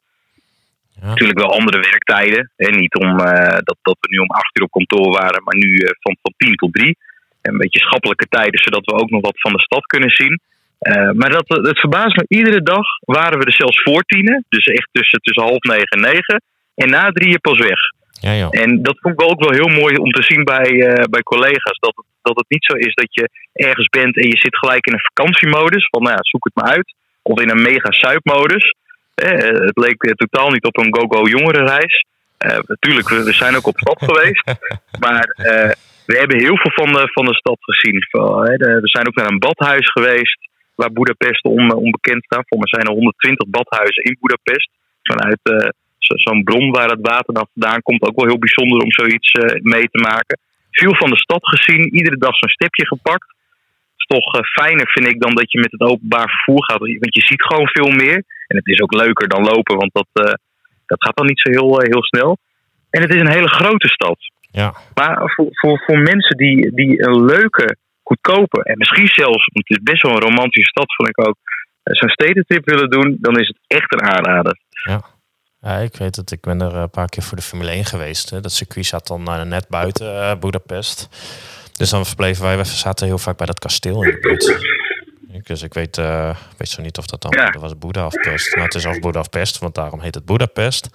Natuurlijk 1.02 1.40
wel 1.40 1.54
andere 1.54 1.80
werktijden. 1.80 2.52
En 2.56 2.76
niet 2.76 2.96
om, 2.96 3.20
uh, 3.20 3.58
dat, 3.70 3.78
dat 3.82 3.98
we 4.00 4.08
nu 4.10 4.18
om 4.18 4.30
acht 4.30 4.58
uur 4.58 4.64
op 4.64 4.72
kantoor 4.72 5.12
waren, 5.12 5.44
maar 5.44 5.56
nu 5.56 5.70
uh, 5.70 5.90
van, 6.00 6.18
van 6.22 6.34
tien 6.38 6.56
tot 6.56 6.74
drie. 6.74 6.98
Een 7.42 7.58
beetje 7.58 7.80
schappelijke 7.80 8.28
tijden, 8.30 8.60
zodat 8.60 8.86
we 8.86 8.94
ook 8.94 9.10
nog 9.10 9.22
wat 9.22 9.40
van 9.40 9.54
de 9.54 9.62
stad 9.62 9.86
kunnen 9.86 10.10
zien. 10.10 10.40
Uh, 10.80 11.12
maar 11.12 11.30
dat, 11.30 11.48
het 11.48 11.80
verbaast 11.80 12.16
me, 12.16 12.26
iedere 12.28 12.64
dag 12.64 12.86
waren 13.00 13.40
we 13.40 13.46
er 13.46 13.54
zelfs 13.54 13.82
voor 13.82 14.02
tienen. 14.02 14.46
Dus 14.50 14.66
echt 14.66 14.90
tussen, 14.92 15.20
tussen 15.20 15.44
half 15.44 15.64
negen 15.64 15.88
en 15.88 16.02
negen. 16.02 16.42
En 16.76 16.90
na 16.90 17.12
drieën 17.12 17.42
pas 17.42 17.58
weg. 17.58 17.80
Ja, 18.22 18.32
ja. 18.32 18.50
En 18.50 18.84
dat 18.84 18.98
vond 19.00 19.22
ik 19.22 19.30
ook 19.30 19.44
wel 19.44 19.54
heel 19.54 19.82
mooi 19.82 19.96
om 19.96 20.12
te 20.12 20.24
zien 20.24 20.44
bij, 20.44 20.70
bij 21.10 21.24
collega's. 21.24 21.80
Dat 21.80 21.96
het, 21.96 22.06
dat 22.22 22.36
het 22.36 22.46
niet 22.50 22.66
zo 22.66 22.74
is 22.74 22.94
dat 22.94 23.14
je 23.14 23.30
ergens 23.54 23.88
bent 23.88 24.16
en 24.18 24.28
je 24.28 24.38
zit 24.38 24.58
gelijk 24.58 24.86
in 24.86 24.94
een 24.94 25.10
vakantiemodus. 25.14 25.88
Van 25.90 26.02
nou 26.02 26.16
ja, 26.16 26.22
zoek 26.22 26.44
het 26.44 26.56
maar 26.56 26.74
uit. 26.76 26.96
Of 27.22 27.42
in 27.42 27.50
een 27.50 27.62
mega 27.62 27.92
suipmodus. 27.92 28.74
Eh, 29.16 29.32
het 29.68 29.78
leek 29.78 30.14
totaal 30.16 30.50
niet 30.50 30.66
op 30.66 30.78
een 30.78 30.96
go-go 30.96 31.28
jongerenreis. 31.28 32.06
Uh, 32.46 32.58
natuurlijk, 32.66 33.10
we, 33.10 33.34
zijn 33.34 33.56
ook 33.56 33.68
op 33.68 33.80
stad 33.80 34.04
geweest. 34.04 34.44
Maar 35.06 35.36
uh, 35.38 35.72
we 36.06 36.18
hebben 36.18 36.40
heel 36.40 36.58
veel 36.58 36.72
van 36.72 36.94
de, 36.94 37.10
van 37.12 37.26
de 37.26 37.36
stad 37.36 37.58
gezien. 37.60 38.08
we 38.82 38.88
zijn 38.88 39.08
ook 39.08 39.16
naar 39.16 39.32
een 39.32 39.40
badhuis 39.40 39.92
geweest. 39.92 40.50
Waar 40.82 40.92
Boedapest 40.98 41.44
on, 41.44 41.74
onbekend 41.74 42.24
staat. 42.24 42.48
Voor 42.48 42.58
mij 42.58 42.74
zijn 42.76 42.86
er 42.88 42.94
120 42.94 43.50
badhuizen 43.50 44.04
in 44.04 44.18
Boedapest. 44.20 44.70
Vanuit 45.04 45.40
uh, 45.44 45.70
zo'n 45.98 46.44
bron 46.44 46.72
waar 46.72 46.90
het 46.90 47.08
water 47.12 47.34
dan 47.34 47.48
vandaan 47.54 47.82
komt. 47.82 48.02
Ook 48.08 48.16
wel 48.20 48.30
heel 48.32 48.46
bijzonder 48.46 48.78
om 48.86 48.92
zoiets 48.92 49.32
mee 49.76 49.88
te 49.94 50.02
maken. 50.12 50.40
Veel 50.72 50.96
van 50.96 51.10
de 51.10 51.18
stad 51.26 51.44
gezien. 51.54 51.96
Iedere 52.00 52.18
dag 52.18 52.36
zo'n 52.36 52.58
stepje 52.58 52.86
gepakt 52.88 53.38
toch 54.16 54.36
uh, 54.36 54.42
fijner, 54.42 54.88
vind 54.96 55.08
ik, 55.08 55.22
dan 55.22 55.34
dat 55.36 55.52
je 55.52 55.60
met 55.60 55.72
het 55.72 55.82
openbaar 55.82 56.30
vervoer 56.30 56.64
gaat. 56.64 56.80
Want 56.80 57.16
je 57.16 57.26
ziet 57.30 57.44
gewoon 57.44 57.68
veel 57.68 57.92
meer. 58.04 58.24
En 58.48 58.56
het 58.58 58.68
is 58.68 58.82
ook 58.82 58.94
leuker 58.94 59.28
dan 59.28 59.44
lopen, 59.44 59.76
want 59.78 59.94
dat, 59.94 60.10
dat 60.86 61.04
gaat 61.04 61.18
dan 61.18 61.26
niet 61.26 61.40
zo 61.40 61.52
heel, 61.52 61.80
heel 61.80 62.04
snel. 62.04 62.38
En 62.90 63.02
het 63.02 63.14
is 63.14 63.22
een 63.22 63.36
hele 63.38 63.50
grote 63.50 63.88
stad. 63.88 64.18
Ja. 64.52 64.74
Maar 64.94 65.32
voor, 65.36 65.48
voor, 65.52 65.84
voor 65.86 66.00
mensen 66.00 66.38
die, 66.38 66.74
die 66.74 67.08
een 67.08 67.26
leuke, 67.26 67.78
goedkope 68.10 68.64
en 68.64 68.78
misschien 68.78 69.08
zelfs, 69.08 69.46
want 69.54 69.68
het 69.68 69.78
is 69.78 69.84
best 69.84 70.02
wel 70.02 70.12
een 70.12 70.28
romantische 70.30 70.70
stad, 70.70 70.96
vond 70.96 71.10
ik 71.10 71.28
ook, 71.28 71.38
zo'n 71.84 72.10
stedentrip 72.10 72.66
willen 72.66 72.90
doen, 72.90 73.18
dan 73.20 73.40
is 73.40 73.48
het 73.48 73.60
echt 73.68 73.94
een 73.94 74.04
aanrader. 74.04 74.58
Ja. 74.88 75.02
Ja, 75.62 75.78
ik 75.78 75.96
weet 75.96 76.16
het. 76.16 76.32
Ik 76.32 76.42
ben 76.42 76.62
er 76.62 76.76
een 76.76 76.90
paar 76.90 77.10
keer 77.10 77.24
voor 77.24 77.38
de 77.38 77.44
Formule 77.44 77.72
1 77.72 77.86
geweest. 77.86 78.30
Hè. 78.30 78.40
Dat 78.40 78.52
circuit 78.52 78.86
zat 78.86 79.08
dan 79.08 79.48
net 79.48 79.68
buiten 79.68 80.08
uh, 80.08 80.32
Budapest. 80.40 81.10
Dus 81.78 81.90
dan 81.90 82.06
verbleven 82.06 82.44
wij, 82.44 82.58
we 82.58 82.64
zaten 82.64 83.08
heel 83.08 83.18
vaak 83.18 83.38
bij 83.38 83.46
dat 83.46 83.60
kasteel 83.60 84.04
in 84.04 84.12
de 84.12 84.20
buurt. 84.20 84.78
Dus 85.44 85.62
ik 85.62 85.74
weet, 85.74 85.98
uh, 85.98 86.36
weet 86.58 86.70
zo 86.70 86.82
niet 86.82 86.98
of 86.98 87.06
dat 87.06 87.22
dan 87.22 87.32
ja. 87.32 87.60
was 87.60 87.78
Boeddha 87.78 88.06
of 88.06 88.14
Pest. 88.14 88.54
Nou, 88.54 88.66
het 88.66 88.76
is 88.76 88.86
of 88.86 89.00
Boeddha 89.00 89.20
of 89.20 89.30
Pest, 89.30 89.60
want 89.60 89.76
daarom 89.76 90.02
heet 90.02 90.16
het 90.16 90.26
Boedapest. 90.26 90.90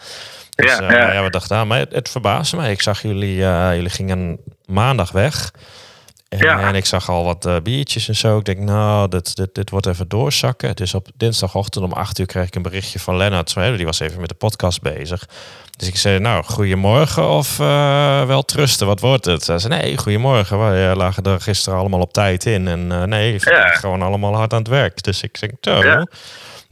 Dus 0.54 0.76
ja, 0.76 0.82
uh, 0.82 0.90
ja. 0.90 1.12
ja, 1.12 1.22
we 1.22 1.30
dachten, 1.30 1.56
ah, 1.56 1.66
maar 1.66 1.78
het, 1.78 1.92
het 1.92 2.08
verbaasde 2.08 2.56
mij. 2.56 2.70
Ik 2.70 2.82
zag 2.82 3.02
jullie, 3.02 3.36
uh, 3.36 3.74
jullie 3.74 3.90
gingen 3.90 4.38
maandag 4.64 5.12
weg. 5.12 5.50
En, 6.34 6.46
ja. 6.46 6.68
en 6.68 6.74
ik 6.74 6.84
zag 6.84 7.08
al 7.08 7.24
wat 7.24 7.46
uh, 7.46 7.56
biertjes 7.62 8.08
en 8.08 8.16
zo. 8.16 8.38
Ik 8.38 8.44
denk, 8.44 8.58
nou, 8.58 9.08
dit, 9.08 9.36
dit, 9.36 9.54
dit 9.54 9.70
wordt 9.70 9.86
even 9.86 10.08
doorzakken. 10.08 10.68
Het 10.68 10.80
is 10.80 10.94
op 10.94 11.08
dinsdagochtend 11.16 11.84
om 11.84 11.92
acht 11.92 12.18
uur 12.18 12.26
kreeg 12.26 12.46
ik 12.46 12.54
een 12.54 12.62
berichtje 12.62 12.98
van 12.98 13.16
Lennart. 13.16 13.54
Die 13.54 13.84
was 13.84 14.00
even 14.00 14.20
met 14.20 14.28
de 14.28 14.34
podcast 14.34 14.82
bezig. 14.82 15.26
Dus 15.76 15.88
ik 15.88 15.96
zei, 15.96 16.18
nou, 16.18 16.44
goedemorgen 16.44 17.28
of 17.28 17.58
uh, 17.58 18.24
wel 18.24 18.44
trusten, 18.44 18.86
wat 18.86 19.00
wordt 19.00 19.24
het? 19.24 19.44
Ze 19.44 19.58
zei, 19.58 19.80
nee, 19.80 19.96
goedemorgen. 19.96 20.58
Wij 20.58 20.90
uh, 20.90 20.96
lagen 20.96 21.22
er 21.22 21.40
gisteren 21.40 21.78
allemaal 21.78 22.00
op 22.00 22.12
tijd 22.12 22.46
in. 22.46 22.68
En 22.68 22.90
uh, 22.90 23.02
nee, 23.02 23.36
ja. 23.38 23.66
gewoon 23.66 24.02
allemaal 24.02 24.34
hard 24.34 24.52
aan 24.52 24.58
het 24.58 24.68
werk. 24.68 25.02
Dus 25.02 25.22
ik 25.22 25.36
zeg, 25.36 25.50
zo. 25.60 25.82
Ja. 25.82 26.06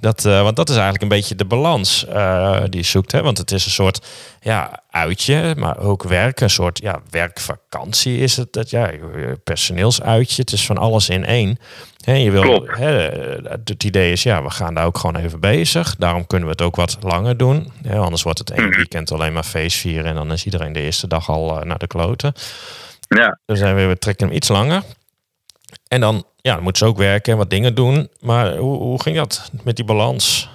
Dat, 0.02 0.25
uh, 0.25 0.42
want 0.42 0.56
dat 0.56 0.68
is 0.68 0.75
eigenlijk 0.75 1.02
een 1.02 1.18
beetje 1.18 1.35
de 1.35 1.44
balans 1.44 2.06
uh, 2.09 2.61
die 2.68 2.80
je 2.80 2.87
zoekt. 2.87 3.12
Hè? 3.12 3.23
Want 3.23 3.38
het 3.38 3.50
is 3.50 3.64
een 3.64 3.71
soort 3.71 4.06
ja, 4.40 4.82
uitje, 4.90 5.54
maar 5.56 5.78
ook 5.78 6.02
werk. 6.02 6.40
Een 6.40 6.50
soort 6.50 6.78
ja, 6.78 7.00
werkvakantie 7.11 8.18
is 8.18 8.37
het. 8.37 8.52
Dat, 8.52 8.71
ja, 8.71 8.90
personeelsuitje. 9.44 10.40
Het 10.40 10.52
is 10.52 10.66
van 10.66 10.78
alles 10.78 11.09
in 11.09 11.25
één. 11.25 11.59
Hè, 12.04 12.12
je 12.12 12.30
wil, 12.30 12.66
hè, 12.66 12.90
het 13.49 13.85
idee 13.85 14.12
is, 14.12 14.23
ja, 14.23 14.42
we 14.42 14.50
gaan 14.50 14.75
daar 14.75 14.87
ook 14.87 14.99
gewoon 14.99 15.16
even 15.16 15.40
bezig. 15.40 15.97
Daarom 15.97 16.26
kunnen 16.26 16.49
we 16.49 16.54
het 16.54 16.62
ook 16.62 16.76
wat 16.76 16.97
langer 17.00 17.37
doen. 17.37 17.73
Hè, 17.82 17.99
anders 17.99 18.23
wordt 18.23 18.38
het 18.38 18.50
één 18.50 18.68
mhm. 18.68 18.76
weekend 18.76 19.12
alleen 19.12 19.32
maar 19.32 19.44
feest 19.44 19.78
vieren. 19.78 20.04
En 20.04 20.14
dan 20.14 20.32
is 20.32 20.44
iedereen 20.44 20.73
de 20.73 20.80
eerste 20.80 21.06
dag 21.06 21.28
al 21.28 21.59
uh, 21.59 21.64
naar 21.64 21.78
de 21.78 21.87
kloten. 21.87 22.32
Ja. 23.09 23.38
Dan 23.47 23.56
zijn 23.56 23.75
we, 23.75 23.87
we 23.87 23.99
trekken 23.99 24.26
hem 24.26 24.37
iets 24.37 24.49
langer. 24.49 24.82
En 25.88 26.00
dan, 26.00 26.25
ja, 26.37 26.61
moeten 26.61 26.87
ze 26.87 26.93
ook 26.93 26.99
werken 26.99 27.33
en 27.33 27.38
wat 27.38 27.50
dingen 27.50 27.75
doen. 27.75 28.09
Maar 28.21 28.57
hoe, 28.57 28.76
hoe 28.76 29.02
ging 29.02 29.17
dat 29.17 29.52
met 29.64 29.76
die 29.76 29.85
balans? 29.85 30.50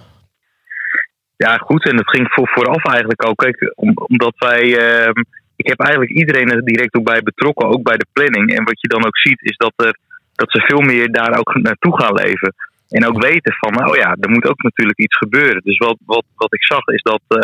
Ja, 1.36 1.58
goed. 1.58 1.90
En 1.90 1.96
dat 1.96 2.10
ging 2.10 2.28
voor, 2.30 2.48
vooraf 2.48 2.86
eigenlijk 2.86 3.28
ook. 3.28 3.38
Kijk, 3.38 3.74
omdat 4.10 4.34
wij. 4.38 4.64
Uh, 4.64 5.12
ik 5.56 5.68
heb 5.68 5.80
eigenlijk 5.80 6.12
iedereen 6.12 6.50
er 6.52 6.66
direct 6.66 6.96
ook 6.96 7.04
bij 7.04 7.22
betrokken, 7.22 7.68
ook 7.68 7.84
bij 7.84 7.98
de 7.98 8.08
planning. 8.14 8.56
En 8.56 8.64
wat 8.64 8.82
je 8.82 8.88
dan 8.88 9.06
ook 9.06 9.18
ziet, 9.18 9.42
is 9.42 9.58
dat, 9.58 9.74
er, 9.76 9.98
dat 10.36 10.52
ze 10.52 10.62
veel 10.62 10.82
meer 10.82 11.12
daar 11.12 11.40
ook 11.40 11.56
naartoe 11.56 12.02
gaan 12.02 12.14
leven. 12.14 12.54
En 12.90 13.08
ook 13.08 13.24
weten 13.24 13.54
van, 13.54 13.74
nou 13.74 13.98
ja, 13.98 14.16
er 14.20 14.30
moet 14.30 14.50
ook 14.50 14.62
natuurlijk 14.64 15.00
iets 15.00 15.18
gebeuren. 15.18 15.62
Dus 15.64 15.78
wat, 15.78 15.98
wat, 16.06 16.26
wat 16.36 16.54
ik 16.54 16.64
zag 16.64 16.86
is 16.86 17.02
dat, 17.02 17.22
uh, 17.28 17.40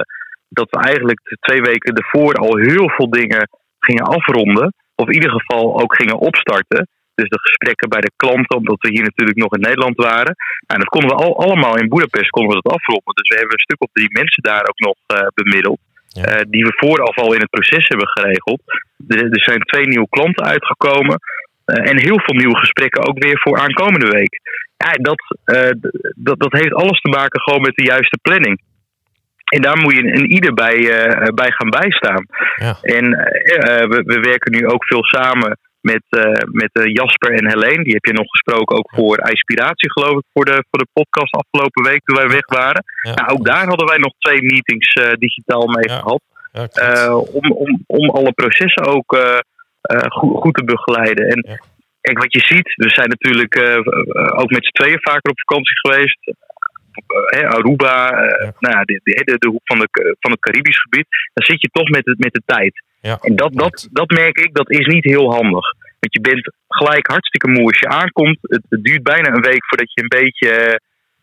dat 0.50 0.68
we 0.70 0.80
eigenlijk 0.80 1.38
twee 1.40 1.62
weken 1.62 1.94
ervoor 1.96 2.34
al 2.34 2.58
heel 2.58 2.90
veel 2.90 3.10
dingen 3.10 3.50
gingen 3.80 4.04
afronden. 4.04 4.74
Of 4.96 5.08
in 5.08 5.14
ieder 5.14 5.32
geval 5.32 5.82
ook 5.82 5.96
gingen 5.96 6.18
opstarten. 6.18 6.88
Dus 7.16 7.30
de 7.30 7.40
gesprekken 7.40 7.90
bij 7.90 8.02
de 8.02 8.12
klanten, 8.16 8.58
omdat 8.58 8.82
we 8.82 8.90
hier 8.90 9.04
natuurlijk 9.04 9.38
nog 9.38 9.54
in 9.54 9.66
Nederland 9.68 9.96
waren. 9.96 10.36
En 10.68 10.80
dat 10.80 10.90
konden 10.94 11.10
we 11.10 11.24
al, 11.24 11.40
allemaal 11.46 11.78
in 11.78 11.90
Boedapest 11.90 12.30
konden 12.30 12.56
we 12.56 12.62
dat 12.62 12.74
afronden. 12.74 13.14
Dus 13.16 13.30
we 13.30 13.36
hebben 13.40 13.54
een 13.54 13.68
stuk 13.68 13.82
of 13.82 13.90
drie 13.94 14.12
mensen 14.12 14.44
daar 14.44 14.66
ook 14.70 14.80
nog 14.88 14.98
uh, 15.08 15.28
bemiddeld. 15.34 15.80
Uh, 16.18 16.42
die 16.48 16.64
we 16.64 16.74
vooraf 16.76 17.16
al 17.18 17.34
in 17.34 17.40
het 17.40 17.50
proces 17.50 17.88
hebben 17.88 18.08
geregeld. 18.08 18.62
Er, 19.08 19.24
er 19.38 19.44
zijn 19.50 19.60
twee 19.60 19.88
nieuwe 19.88 20.10
klanten 20.10 20.46
uitgekomen. 20.46 21.20
Uh, 21.66 21.90
en 21.90 21.98
heel 22.00 22.20
veel 22.20 22.36
nieuwe 22.36 22.58
gesprekken 22.58 23.08
ook 23.08 23.24
weer 23.24 23.40
voor 23.40 23.60
aankomende 23.60 24.08
week. 24.08 24.40
Ja, 24.78 24.92
dat, 24.92 25.38
dat, 26.16 26.40
dat 26.40 26.52
heeft 26.52 26.74
alles 26.74 27.00
te 27.02 27.10
maken 27.10 27.42
gewoon 27.42 27.62
met 27.62 27.76
de 27.76 27.84
juiste 27.84 28.20
planning. 28.22 28.62
En 29.44 29.62
daar 29.62 29.78
moet 29.78 29.96
je 29.96 30.02
een 30.02 30.32
ieder 30.32 30.54
bij, 30.54 30.78
bij 31.34 31.52
gaan 31.52 31.70
bijstaan. 31.70 32.26
Ja. 32.56 32.78
En 32.82 33.10
we, 33.90 34.04
we 34.06 34.20
werken 34.20 34.52
nu 34.52 34.68
ook 34.68 34.86
veel 34.86 35.04
samen 35.04 35.58
met, 35.92 36.06
uh, 36.10 36.24
met 36.62 36.70
uh, 36.74 36.94
Jasper 37.00 37.32
en 37.40 37.48
Helene. 37.48 37.84
Die 37.84 37.94
heb 37.94 38.06
je 38.06 38.14
nog 38.14 38.30
gesproken 38.30 38.78
ook 38.78 38.90
voor 38.96 39.30
Inspiratie, 39.30 39.92
geloof 39.92 40.18
ik, 40.18 40.26
voor 40.34 40.46
de, 40.46 40.66
voor 40.70 40.80
de 40.80 40.94
podcast 40.94 41.34
afgelopen 41.34 41.84
week 41.84 42.04
toen 42.04 42.16
wij 42.16 42.28
weg 42.28 42.46
waren. 42.46 42.84
Ja. 43.02 43.14
Nou, 43.14 43.28
ook 43.30 43.46
daar 43.46 43.68
hadden 43.68 43.88
wij 43.88 43.98
nog 43.98 44.14
twee 44.18 44.42
meetings 44.42 44.96
uh, 44.96 45.14
digitaal 45.14 45.68
mee 45.68 45.90
ja. 45.90 46.00
gehad. 46.00 46.22
om, 47.34 47.52
om, 47.52 47.84
om 47.88 48.10
alle 48.10 48.32
processen 48.32 48.86
ook 48.86 49.12
goed, 50.08 50.42
goed, 50.42 50.54
te 50.54 50.64
begeleiden. 50.64 51.28
En 51.28 51.60
kijk, 52.02 52.18
wat 52.18 52.34
je 52.34 52.40
ziet, 52.40 52.74
we 52.76 52.90
zijn 52.90 53.10
natuurlijk 53.10 53.56
ook 54.42 54.52
met 54.52 54.66
z'n 54.66 54.78
tweeën 54.80 55.02
vaker 55.02 55.32
op 55.32 55.40
vakantie 55.40 55.80
geweest. 55.80 56.34
Aruba, 57.56 58.10
nou 58.60 58.76
ja, 58.76 58.84
de, 58.84 59.00
de, 59.04 59.36
de, 59.38 59.48
hoek 59.48 59.62
van, 59.64 59.80
de, 59.80 60.16
van 60.20 60.32
het 60.32 60.40
Caribisch 60.40 60.82
gebied. 60.82 61.08
Dan 61.34 61.46
zit 61.46 61.62
je 61.62 61.70
toch 61.72 61.90
met, 61.90 62.06
het, 62.06 62.20
met 62.20 62.34
de 62.34 62.42
tijd. 62.46 62.84
Ja. 63.10 63.18
En 63.22 63.36
dat, 63.36 63.54
dat, 63.54 63.88
dat 63.92 64.10
merk 64.10 64.38
ik, 64.38 64.54
dat 64.54 64.70
is 64.70 64.86
niet 64.86 65.04
heel 65.04 65.32
handig. 65.32 65.66
Want 66.00 66.14
je 66.14 66.22
bent 66.22 66.54
gelijk 66.68 67.08
hartstikke 67.08 67.50
moe 67.50 67.66
als 67.66 67.80
je 67.80 67.88
aankomt. 67.88 68.38
Het, 68.42 68.66
het 68.70 68.84
duurt 68.84 69.04
bijna 69.04 69.28
een 69.36 69.50
week 69.52 69.66
voordat 69.66 69.94
je 69.94 70.02
een 70.02 70.18
beetje 70.22 70.80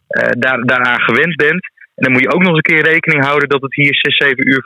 uh, 0.08 0.24
daar, 0.38 0.64
daaraan 0.64 1.00
gewend 1.00 1.36
bent. 1.36 1.62
En 1.94 2.02
dan 2.04 2.12
moet 2.12 2.22
je 2.22 2.32
ook 2.32 2.42
nog 2.42 2.48
eens 2.48 2.62
een 2.62 2.74
keer 2.74 2.92
rekening 2.92 3.24
houden 3.24 3.48
dat 3.48 3.62
het 3.62 3.74
hier 3.74 3.94
6, 3.94 4.16
7 4.16 4.48
uur 4.48 4.62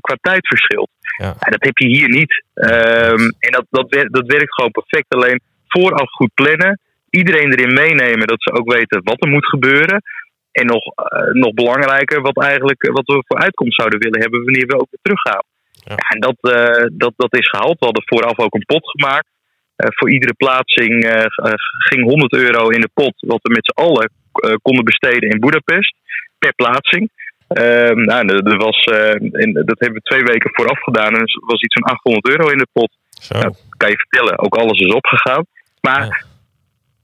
qua 0.00 0.16
tijd 0.20 0.46
verschilt. 0.46 0.90
Ja. 1.16 1.26
Ja, 1.26 1.50
dat 1.50 1.64
heb 1.64 1.78
je 1.78 1.86
hier 1.86 2.08
niet. 2.08 2.44
Um, 2.54 3.24
en 3.38 3.50
dat, 3.50 3.66
dat, 3.70 3.86
werkt, 3.88 4.12
dat 4.12 4.26
werkt 4.26 4.54
gewoon 4.54 4.70
perfect. 4.70 5.14
Alleen 5.14 5.40
vooraf 5.68 6.10
goed 6.10 6.34
plannen. 6.34 6.80
Iedereen 7.10 7.52
erin 7.52 7.74
meenemen 7.74 8.26
dat 8.26 8.42
ze 8.42 8.52
ook 8.52 8.72
weten 8.72 9.00
wat 9.04 9.22
er 9.22 9.28
moet 9.28 9.46
gebeuren. 9.46 10.02
En 10.52 10.66
nog, 10.66 10.84
uh, 10.84 11.32
nog 11.32 11.52
belangrijker, 11.54 12.20
wat, 12.20 12.42
eigenlijk, 12.42 12.90
wat 12.92 13.06
we 13.06 13.24
voor 13.26 13.38
uitkomst 13.38 13.76
zouden 13.76 13.98
willen 13.98 14.20
hebben 14.20 14.44
wanneer 14.44 14.66
we 14.66 14.80
ook 14.80 14.88
weer 14.90 15.02
teruggaan. 15.02 15.44
Ja. 15.88 15.96
en 15.96 16.20
dat, 16.20 16.36
uh, 16.40 16.86
dat, 16.92 17.12
dat 17.16 17.36
is 17.40 17.48
gehaald. 17.48 17.78
We 17.78 17.84
hadden 17.84 18.02
vooraf 18.06 18.38
ook 18.38 18.54
een 18.54 18.70
pot 18.72 18.90
gemaakt. 18.90 19.28
Uh, 19.76 19.88
voor 19.90 20.10
iedere 20.10 20.34
plaatsing 20.34 21.04
uh, 21.04 21.24
ging 21.88 22.02
100 22.02 22.32
euro 22.32 22.68
in 22.68 22.80
de 22.80 22.90
pot, 22.94 23.14
wat 23.18 23.42
we 23.42 23.50
met 23.52 23.64
z'n 23.64 23.80
allen 23.80 24.10
konden 24.62 24.84
besteden 24.84 25.30
in 25.30 25.40
Budapest 25.40 25.94
per 26.38 26.54
plaatsing. 26.54 27.10
Ehm, 27.48 28.00
nou, 28.00 28.26
er 28.26 28.56
was, 28.56 28.84
in, 29.42 29.52
dat 29.52 29.78
hebben 29.78 30.00
we 30.02 30.10
twee 30.10 30.22
weken 30.22 30.50
vooraf 30.52 30.82
gedaan 30.82 31.14
en 31.14 31.20
er 31.20 31.40
was 31.46 31.62
iets 31.62 31.74
van 31.80 31.92
800 31.92 32.28
euro 32.28 32.48
in 32.48 32.58
de 32.58 32.66
pot. 32.72 32.90
Zo. 33.08 33.38
Nou, 33.38 33.54
kan 33.76 33.90
je 33.90 33.96
vertellen, 33.96 34.38
ook 34.38 34.56
alles 34.56 34.78
is 34.78 34.92
opgegaan. 34.92 35.46
Maar 35.80 36.04
ja. 36.04 36.24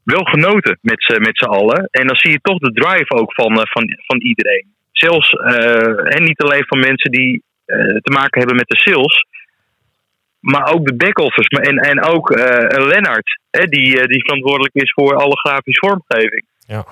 wel 0.05 0.25
genoten 0.25 0.79
met 0.83 1.37
z'n 1.39 1.45
allen. 1.45 1.89
En 1.91 2.07
dan 2.07 2.17
zie 2.17 2.31
je 2.31 2.39
toch 2.43 2.59
de 2.59 2.73
drive 2.73 3.15
ook 3.15 3.35
van, 3.35 3.53
van, 3.55 3.85
van 4.07 4.21
iedereen. 4.21 4.67
Zelfs, 4.93 5.31
en 6.17 6.23
niet 6.23 6.41
alleen 6.41 6.67
van 6.67 6.79
mensen 6.79 7.11
die 7.11 7.33
uh, 7.33 7.52
te 8.03 8.11
maken 8.13 8.39
hebben 8.39 8.57
met 8.57 8.69
de 8.69 8.79
sales. 8.79 9.27
Maar 10.43 10.73
ook 10.73 10.87
de 10.87 10.95
back-office. 10.95 11.49
En, 11.49 11.77
en 11.79 12.05
ook 12.05 12.31
uh, 12.31 12.47
Lennart, 12.87 13.41
hè, 13.51 13.65
die, 13.65 13.87
uh, 13.87 14.05
die 14.05 14.21
verantwoordelijk 14.21 14.75
is 14.75 14.93
voor 14.93 15.17
alle 15.17 15.37
grafische 15.39 15.87
vormgeving. 15.87 16.47
Ja. 16.67 16.87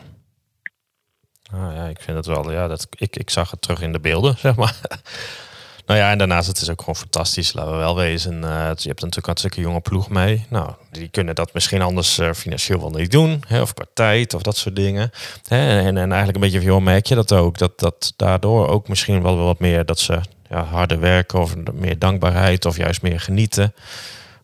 Ah, 1.52 1.74
ja, 1.74 1.84
ik 1.84 2.00
vind 2.00 2.16
het 2.16 2.26
wel. 2.26 2.52
Ja, 2.52 2.68
dat, 2.68 2.86
ik, 2.90 3.16
ik 3.16 3.30
zag 3.30 3.50
het 3.50 3.62
terug 3.62 3.80
in 3.80 3.92
de 3.92 4.00
beelden, 4.00 4.36
zeg 4.46 4.56
maar. 4.56 4.76
nou 5.86 5.98
ja, 5.98 6.10
en 6.10 6.18
daarnaast 6.18 6.48
het 6.48 6.60
is 6.60 6.70
ook 6.70 6.80
gewoon 6.80 6.96
fantastisch, 6.96 7.52
laten 7.52 7.72
we 7.72 7.78
wel 7.78 7.96
wezen. 7.96 8.40
Je 8.40 8.46
hebt 8.66 8.84
natuurlijk 8.84 9.26
hartstikke 9.26 9.60
jonge 9.60 9.80
ploeg 9.80 10.08
mee. 10.08 10.46
Nou, 10.48 10.72
die 10.90 11.08
kunnen 11.08 11.34
dat 11.34 11.54
misschien 11.54 11.82
anders 11.82 12.20
financieel 12.34 12.80
wel 12.80 12.90
niet 12.90 13.10
doen. 13.10 13.42
Hè, 13.46 13.60
of 13.60 13.74
qua 13.74 13.84
tijd 13.94 14.34
of 14.34 14.42
dat 14.42 14.56
soort 14.56 14.76
dingen. 14.76 15.10
Hè, 15.48 15.78
en, 15.78 15.96
en 15.96 16.12
eigenlijk 16.12 16.34
een 16.34 16.50
beetje 16.50 16.70
van, 16.70 16.82
merk 16.82 17.06
je 17.06 17.14
dat 17.14 17.32
ook. 17.32 17.58
Dat, 17.58 17.78
dat 17.78 18.12
daardoor 18.16 18.68
ook 18.68 18.88
misschien 18.88 19.22
wel 19.22 19.36
wat 19.36 19.58
meer 19.58 19.84
dat 19.84 19.98
ze 19.98 20.20
ja, 20.50 20.62
harder 20.62 21.00
werken 21.00 21.38
of 21.38 21.56
meer 21.74 21.98
dankbaarheid 21.98 22.64
of 22.64 22.76
juist 22.76 23.02
meer 23.02 23.20
genieten. 23.20 23.72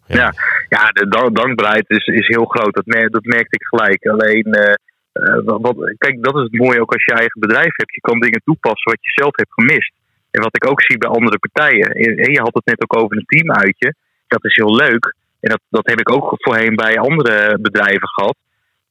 Ja, 0.06 0.32
ja, 0.68 0.90
de 0.92 1.08
dankbaarheid 1.32 1.84
is, 1.88 2.06
is 2.06 2.26
heel 2.26 2.44
groot. 2.44 2.74
Dat, 2.74 2.86
mer 2.86 3.10
dat 3.10 3.24
merkte 3.24 3.56
ik 3.58 3.66
gelijk. 3.66 4.06
Alleen, 4.06 4.46
uh, 4.46 4.74
uh, 5.12 5.58
wat, 5.64 5.76
kijk, 5.98 6.22
dat 6.22 6.34
is 6.36 6.42
het 6.42 6.58
mooie 6.58 6.80
ook 6.80 6.92
als 6.92 7.04
je 7.04 7.12
eigen 7.12 7.40
bedrijf 7.40 7.76
hebt. 7.76 7.94
Je 7.94 8.00
kan 8.00 8.20
dingen 8.20 8.40
toepassen 8.44 8.90
wat 8.90 9.04
je 9.04 9.20
zelf 9.22 9.36
hebt 9.36 9.52
gemist. 9.52 9.92
En 10.30 10.42
wat 10.42 10.56
ik 10.56 10.70
ook 10.70 10.82
zie 10.82 10.98
bij 10.98 11.08
andere 11.08 11.38
partijen. 11.38 11.88
En 11.90 12.32
je 12.32 12.40
had 12.40 12.54
het 12.54 12.64
net 12.64 12.82
ook 12.82 12.96
over 13.02 13.16
een 13.16 13.26
teamuitje. 13.26 13.94
Dat 14.26 14.44
is 14.44 14.56
heel 14.56 14.74
leuk. 14.74 15.14
En 15.40 15.50
dat, 15.50 15.60
dat 15.68 15.86
heb 15.86 16.00
ik 16.00 16.12
ook 16.12 16.34
voorheen 16.38 16.74
bij 16.74 16.98
andere 16.98 17.58
bedrijven 17.60 18.08
gehad. 18.08 18.36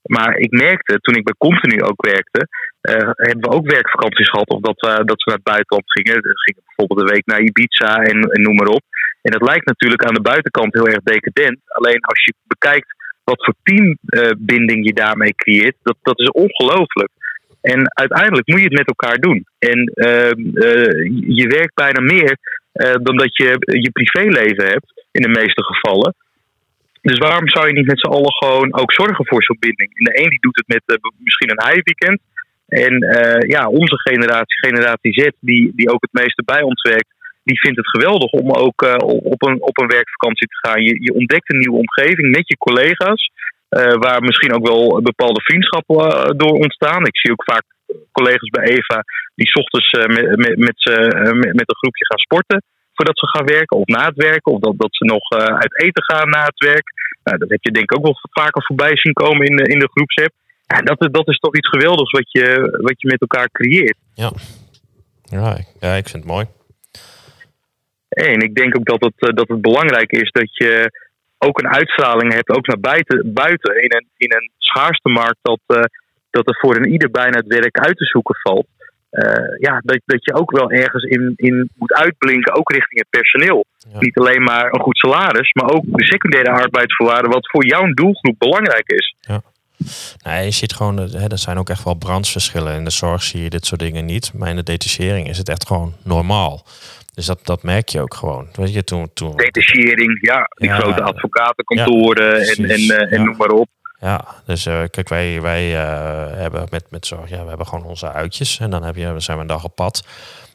Maar 0.06 0.38
ik 0.38 0.52
merkte 0.52 1.00
toen 1.00 1.16
ik 1.16 1.24
bij 1.24 1.34
Continu 1.38 1.82
ook 1.82 2.06
werkte, 2.06 2.48
uh, 2.82 3.10
hebben 3.30 3.50
we 3.50 3.56
ook 3.56 3.72
werkvakanties 3.72 4.30
gehad. 4.30 4.48
Of 4.48 4.62
dat, 4.62 4.80
we, 4.80 5.04
dat 5.06 5.24
we 5.24 5.30
naar 5.30 5.42
het 5.42 5.54
buitenland 5.54 5.92
gingen. 5.92 6.22
We 6.22 6.40
gingen 6.46 6.64
bijvoorbeeld 6.66 7.00
een 7.00 7.14
week 7.16 7.26
naar 7.26 7.42
Ibiza 7.42 7.96
en, 7.96 8.18
en 8.22 8.42
noem 8.42 8.56
maar 8.56 8.76
op. 8.78 8.84
En 9.22 9.32
dat 9.32 9.48
lijkt 9.50 9.66
natuurlijk 9.66 10.04
aan 10.04 10.14
de 10.14 10.30
buitenkant 10.32 10.74
heel 10.74 10.88
erg 10.88 11.04
decadent. 11.04 11.60
Alleen 11.66 12.02
als 12.02 12.24
je 12.26 12.34
bekijkt 12.48 12.96
wat 13.24 13.44
voor 13.46 13.56
teambinding 13.64 14.80
uh, 14.80 14.86
je 14.86 14.94
daarmee 14.94 15.36
creëert, 15.36 15.76
dat, 15.84 15.98
dat 16.02 16.20
is 16.20 16.30
ongelooflijk. 16.30 17.12
En 17.62 17.80
uiteindelijk 17.94 18.48
moet 18.48 18.60
je 18.60 18.70
het 18.70 18.78
met 18.78 18.88
elkaar 18.88 19.18
doen. 19.18 19.46
En 19.60 19.80
uh, 19.96 20.32
je 21.42 21.48
werkt 21.48 21.74
bijna 21.74 22.02
meer 22.02 22.38
dan 23.02 23.18
dat 23.18 23.38
je 23.38 23.58
je 23.60 23.92
privéleven 23.92 24.66
hebt, 24.66 25.08
in 25.12 25.22
de 25.22 25.40
meeste 25.40 25.64
gevallen. 25.64 26.16
Dus 27.10 27.18
waarom 27.18 27.50
zou 27.50 27.68
je 27.68 27.78
niet 27.78 27.92
met 27.94 28.00
z'n 28.00 28.16
allen 28.18 28.34
gewoon 28.34 28.70
ook 28.82 28.94
zorgen 28.94 29.26
voor 29.26 29.44
zo'n 29.44 29.64
binding? 29.66 29.90
De 30.08 30.20
een 30.22 30.30
die 30.30 30.46
doet 30.46 30.62
het 30.62 30.68
met 30.76 30.84
uh, 30.86 30.96
misschien 31.28 31.52
een 31.52 31.66
high 31.68 31.84
weekend. 31.90 32.20
En 32.84 32.94
uh, 33.04 33.50
ja, 33.56 33.68
onze 33.82 33.98
generatie, 34.10 34.58
generatie 34.68 35.14
Z, 35.14 35.22
die, 35.40 35.72
die 35.76 35.90
ook 35.94 36.02
het 36.08 36.22
meeste 36.22 36.44
bij 36.46 36.62
ons 36.62 36.82
werkt, 36.82 37.12
die 37.44 37.60
vindt 37.60 37.78
het 37.78 37.90
geweldig 37.90 38.32
om 38.32 38.52
ook 38.52 38.80
uh, 38.84 38.96
op, 39.34 39.42
een, 39.48 39.62
op 39.62 39.76
een 39.82 39.94
werkvakantie 39.98 40.48
te 40.48 40.60
gaan. 40.62 40.82
Je, 40.84 40.94
je 41.02 41.14
ontdekt 41.14 41.50
een 41.50 41.60
nieuwe 41.60 41.84
omgeving 41.86 42.28
met 42.36 42.48
je 42.48 42.58
collega's, 42.58 43.32
waar 44.06 44.22
misschien 44.22 44.54
ook 44.54 44.68
wel 44.68 45.02
bepaalde 45.02 45.42
vriendschappen 45.42 46.38
door 46.38 46.56
ontstaan. 46.66 47.06
Ik 47.06 47.18
zie 47.18 47.32
ook 47.32 47.44
vaak 47.44 47.66
collega's 48.12 48.50
bij 48.50 48.66
Eva 48.76 49.04
die 49.36 49.48
s 49.48 49.54
ochtends 49.54 49.92
met, 49.92 50.58
met, 50.68 50.80
met 51.60 51.70
een 51.70 51.82
groepje 51.82 52.06
gaan 52.06 52.26
sporten 52.28 52.64
voordat 52.96 53.20
ze 53.20 53.28
gaan 53.28 53.46
werken 53.46 53.78
of 53.78 53.86
na 53.86 54.06
het 54.06 54.16
werken. 54.16 54.52
Of 54.52 54.60
dat, 54.60 54.74
dat 54.78 54.96
ze 54.96 55.06
nog 55.06 55.32
uh, 55.32 55.40
uit 55.40 55.82
eten 55.82 56.04
gaan 56.04 56.30
na 56.30 56.44
het 56.44 56.60
werk. 56.60 56.88
Nou, 57.24 57.38
dat 57.38 57.50
heb 57.50 57.64
je 57.64 57.72
denk 57.72 57.92
ik 57.92 57.98
ook 57.98 58.04
wel 58.04 58.20
vaker 58.32 58.64
voorbij 58.64 58.98
zien 58.98 59.14
komen 59.14 59.48
in 59.48 59.56
de, 59.56 59.64
in 59.64 59.80
de 59.80 59.90
groepsapp. 59.92 60.34
Ja, 60.66 60.78
dat, 60.82 61.14
dat 61.14 61.28
is 61.28 61.38
toch 61.38 61.56
iets 61.56 61.70
geweldigs 61.70 62.12
wat 62.12 62.32
je, 62.32 62.78
wat 62.82 63.02
je 63.02 63.08
met 63.08 63.22
elkaar 63.22 63.50
creëert. 63.52 63.98
Ja. 64.14 64.32
Ja, 65.24 65.58
ja, 65.80 65.94
ik 65.94 66.10
vind 66.10 66.24
het 66.24 66.34
mooi. 66.34 66.46
En 68.10 68.40
ik 68.40 68.56
denk 68.56 68.78
ook 68.78 68.86
dat 68.86 69.02
het, 69.02 69.36
dat 69.36 69.48
het 69.48 69.62
belangrijk 69.62 70.12
is 70.12 70.32
dat 70.32 70.56
je 70.58 70.92
ook 71.38 71.60
een 71.60 71.70
uitstraling 71.70 72.34
hebt, 72.34 72.50
ook 72.50 72.68
naar 72.68 72.80
buiten, 72.80 73.34
buiten 73.34 73.82
in, 73.82 73.96
een, 73.96 74.08
in 74.18 74.34
een 74.34 74.52
schaarste 74.58 75.10
markt, 75.10 75.40
dat, 75.42 75.60
uh, 75.68 75.84
dat 76.30 76.48
er 76.48 76.58
voor 76.60 76.76
een 76.76 76.92
ieder 76.92 77.12
bijna 77.12 77.38
het 77.38 77.48
werk 77.48 77.80
uit 77.80 77.98
te 77.98 78.06
zoeken 78.06 78.36
valt. 78.42 78.68
Uh, 79.12 79.60
ja, 79.60 79.82
dat, 79.84 80.00
dat 80.06 80.26
je 80.26 80.34
ook 80.34 80.52
wel 80.52 80.72
ergens 80.72 81.04
in, 81.04 81.34
in 81.36 81.70
moet 81.76 81.94
uitblinken, 81.94 82.56
ook 82.56 82.72
richting 82.72 83.00
het 83.00 83.10
personeel. 83.10 83.66
Niet 84.00 84.18
alleen 84.18 84.44
maar 84.44 84.66
een 84.66 84.82
goed 84.82 84.98
salaris, 84.98 85.52
maar 85.52 85.70
ook 85.70 85.84
de 85.86 86.06
secundaire 86.06 86.52
arbeidsvoorwaarden, 86.52 87.32
wat 87.32 87.50
voor 87.50 87.66
jouw 87.66 87.94
doelgroep 87.94 88.36
belangrijk 88.38 88.88
is. 88.88 89.16
Ja. 89.22 89.42
Nee, 90.24 90.46
je 90.46 90.52
ziet 90.52 90.74
gewoon, 90.74 90.98
hè, 90.98 91.28
er 91.28 91.38
zijn 91.38 91.58
ook 91.58 91.70
echt 91.70 91.84
wel 91.84 91.94
brandsverschillen. 91.94 92.76
In 92.76 92.84
de 92.84 92.90
zorg 92.90 93.24
zie 93.24 93.44
je 93.44 93.50
dit 93.50 93.66
soort 93.66 93.80
dingen 93.80 94.06
niet. 94.06 94.32
Maar 94.34 94.50
in 94.50 94.56
de 94.56 94.64
detachering 94.64 95.30
is 95.30 95.38
het 95.38 95.50
echt 95.50 95.68
gewoon 95.68 95.94
normaal. 96.04 96.66
Dus 97.14 97.26
dat, 97.26 97.40
dat 97.44 97.64
merk 97.64 97.90
je 97.90 98.02
ook 98.02 98.14
gewoon. 98.14 98.48
Weet 98.54 98.74
je, 98.74 98.84
toen, 98.84 99.10
toen... 99.14 99.36
Detachering, 99.36 100.18
ja. 100.22 100.50
Die 100.56 100.70
grote 100.70 101.02
advocatenkantoren 101.02 102.42
en, 102.42 102.70
en, 102.70 102.80
uh, 102.80 103.14
en 103.14 103.24
noem 103.24 103.38
maar 103.38 103.50
op. 103.50 103.68
Ja, 104.00 104.26
dus 104.46 104.66
uh, 104.66 104.82
kijk, 104.92 105.10
wij, 105.10 105.42
wij 105.42 105.72
uh, 105.72 106.38
hebben 106.38 106.68
met, 106.70 106.84
met 106.90 107.06
zorg, 107.06 107.30
ja, 107.30 107.42
we 107.42 107.48
hebben 107.48 107.68
gewoon 107.68 107.86
onze 107.86 108.12
uitjes. 108.12 108.60
En 108.60 108.70
dan 108.70 108.84
heb 108.84 108.96
je, 108.96 109.14
zijn 109.18 109.38
we 109.38 109.44
een 109.44 109.50
dag 109.50 109.64
op 109.64 109.76
pad. 109.76 110.04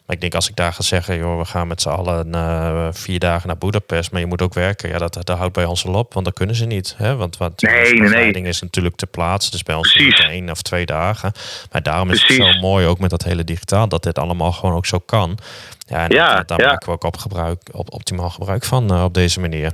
Maar 0.07 0.19
ik 0.19 0.21
denk 0.25 0.35
als 0.35 0.49
ik 0.49 0.57
daar 0.57 0.73
ga 0.73 0.83
zeggen, 0.83 1.17
joh, 1.17 1.39
we 1.39 1.45
gaan 1.45 1.67
met 1.67 1.83
z'n 1.83 1.89
allen 1.89 2.29
uh, 2.35 2.89
vier 2.91 3.19
dagen 3.19 3.47
naar 3.47 3.59
Budapest, 3.59 4.13
maar 4.13 4.21
je 4.21 4.27
moet 4.27 4.43
ook 4.43 4.55
werken. 4.55 4.89
Ja, 4.89 4.99
dat, 4.99 5.15
dat 5.15 5.39
houdt 5.39 5.53
bij 5.53 5.65
ons 5.65 5.87
al 5.87 5.95
op, 5.95 6.15
want 6.15 6.25
dat 6.25 6.35
kunnen 6.35 6.57
ze 6.57 6.65
niet. 6.65 6.95
Hè? 6.97 7.17
Want 7.17 7.37
wat 7.37 7.63
nee, 7.63 7.95
nee, 7.95 8.33
nee. 8.33 8.43
is 8.43 8.61
natuurlijk 8.61 8.97
te 8.97 9.07
plaatsen. 9.07 9.53
Dus 9.53 9.63
bij 9.63 9.75
ons 9.75 9.95
is 9.95 10.19
het 10.19 10.29
één 10.29 10.51
of 10.51 10.63
twee 10.63 10.87
dagen. 10.87 11.33
Maar 11.73 11.83
daarom 11.83 12.11
is 12.11 12.23
het 12.23 12.37
zo 12.37 12.53
mooi, 12.61 12.87
ook 12.87 12.99
met 12.99 13.11
dat 13.11 13.23
hele 13.23 13.45
digitaal, 13.45 13.89
dat 13.89 14.03
dit 14.03 14.19
allemaal 14.19 14.53
gewoon 14.53 14.75
ook 14.75 14.87
zo 14.87 14.99
kan. 14.99 15.39
Ja, 15.87 16.05
en 16.05 16.15
ja, 16.15 16.43
daar 16.43 16.59
maken 16.59 16.87
we 16.87 16.93
ook 16.93 17.05
op 17.05 17.17
gebruik, 17.17 17.61
op 17.73 17.93
optimaal 17.93 18.31
gebruik 18.31 18.65
van 18.65 19.03
op 19.03 19.15
deze 19.15 19.41
manier. 19.41 19.73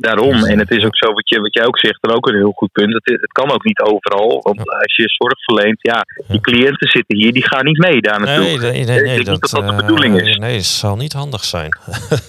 Daarom, 0.00 0.44
en 0.44 0.58
het 0.58 0.70
is 0.70 0.84
ook 0.84 0.96
zo 0.96 1.12
wat, 1.12 1.28
je, 1.28 1.40
wat 1.40 1.54
jij 1.54 1.66
ook 1.66 1.78
zegt, 1.78 2.02
dan 2.02 2.14
ook 2.14 2.28
een 2.28 2.34
heel 2.34 2.52
goed 2.52 2.72
punt. 2.72 2.92
Het, 2.92 3.20
het 3.20 3.32
kan 3.32 3.50
ook 3.50 3.64
niet 3.64 3.80
overal, 3.80 4.40
want 4.42 4.58
als 4.58 4.96
je 4.96 5.04
zorg 5.06 5.44
verleent, 5.44 5.78
ja, 5.80 6.04
die 6.28 6.40
cliënten 6.40 6.88
zitten 6.88 7.16
hier, 7.16 7.32
die 7.32 7.46
gaan 7.48 7.64
niet 7.64 7.78
mee 7.78 8.00
daar 8.00 8.20
naartoe. 8.20 8.44
Nee, 8.44 8.58
nee, 8.58 8.84
nee, 8.84 9.02
nee 9.02 9.24
dat, 9.24 9.40
dat, 9.40 9.50
dat 9.50 9.68
de 9.68 9.74
bedoeling 9.74 10.20
is. 10.20 10.36
Nee, 10.36 10.56
het 10.56 10.64
zal 10.64 10.96
niet 10.96 11.12
handig 11.12 11.44
zijn. 11.44 11.68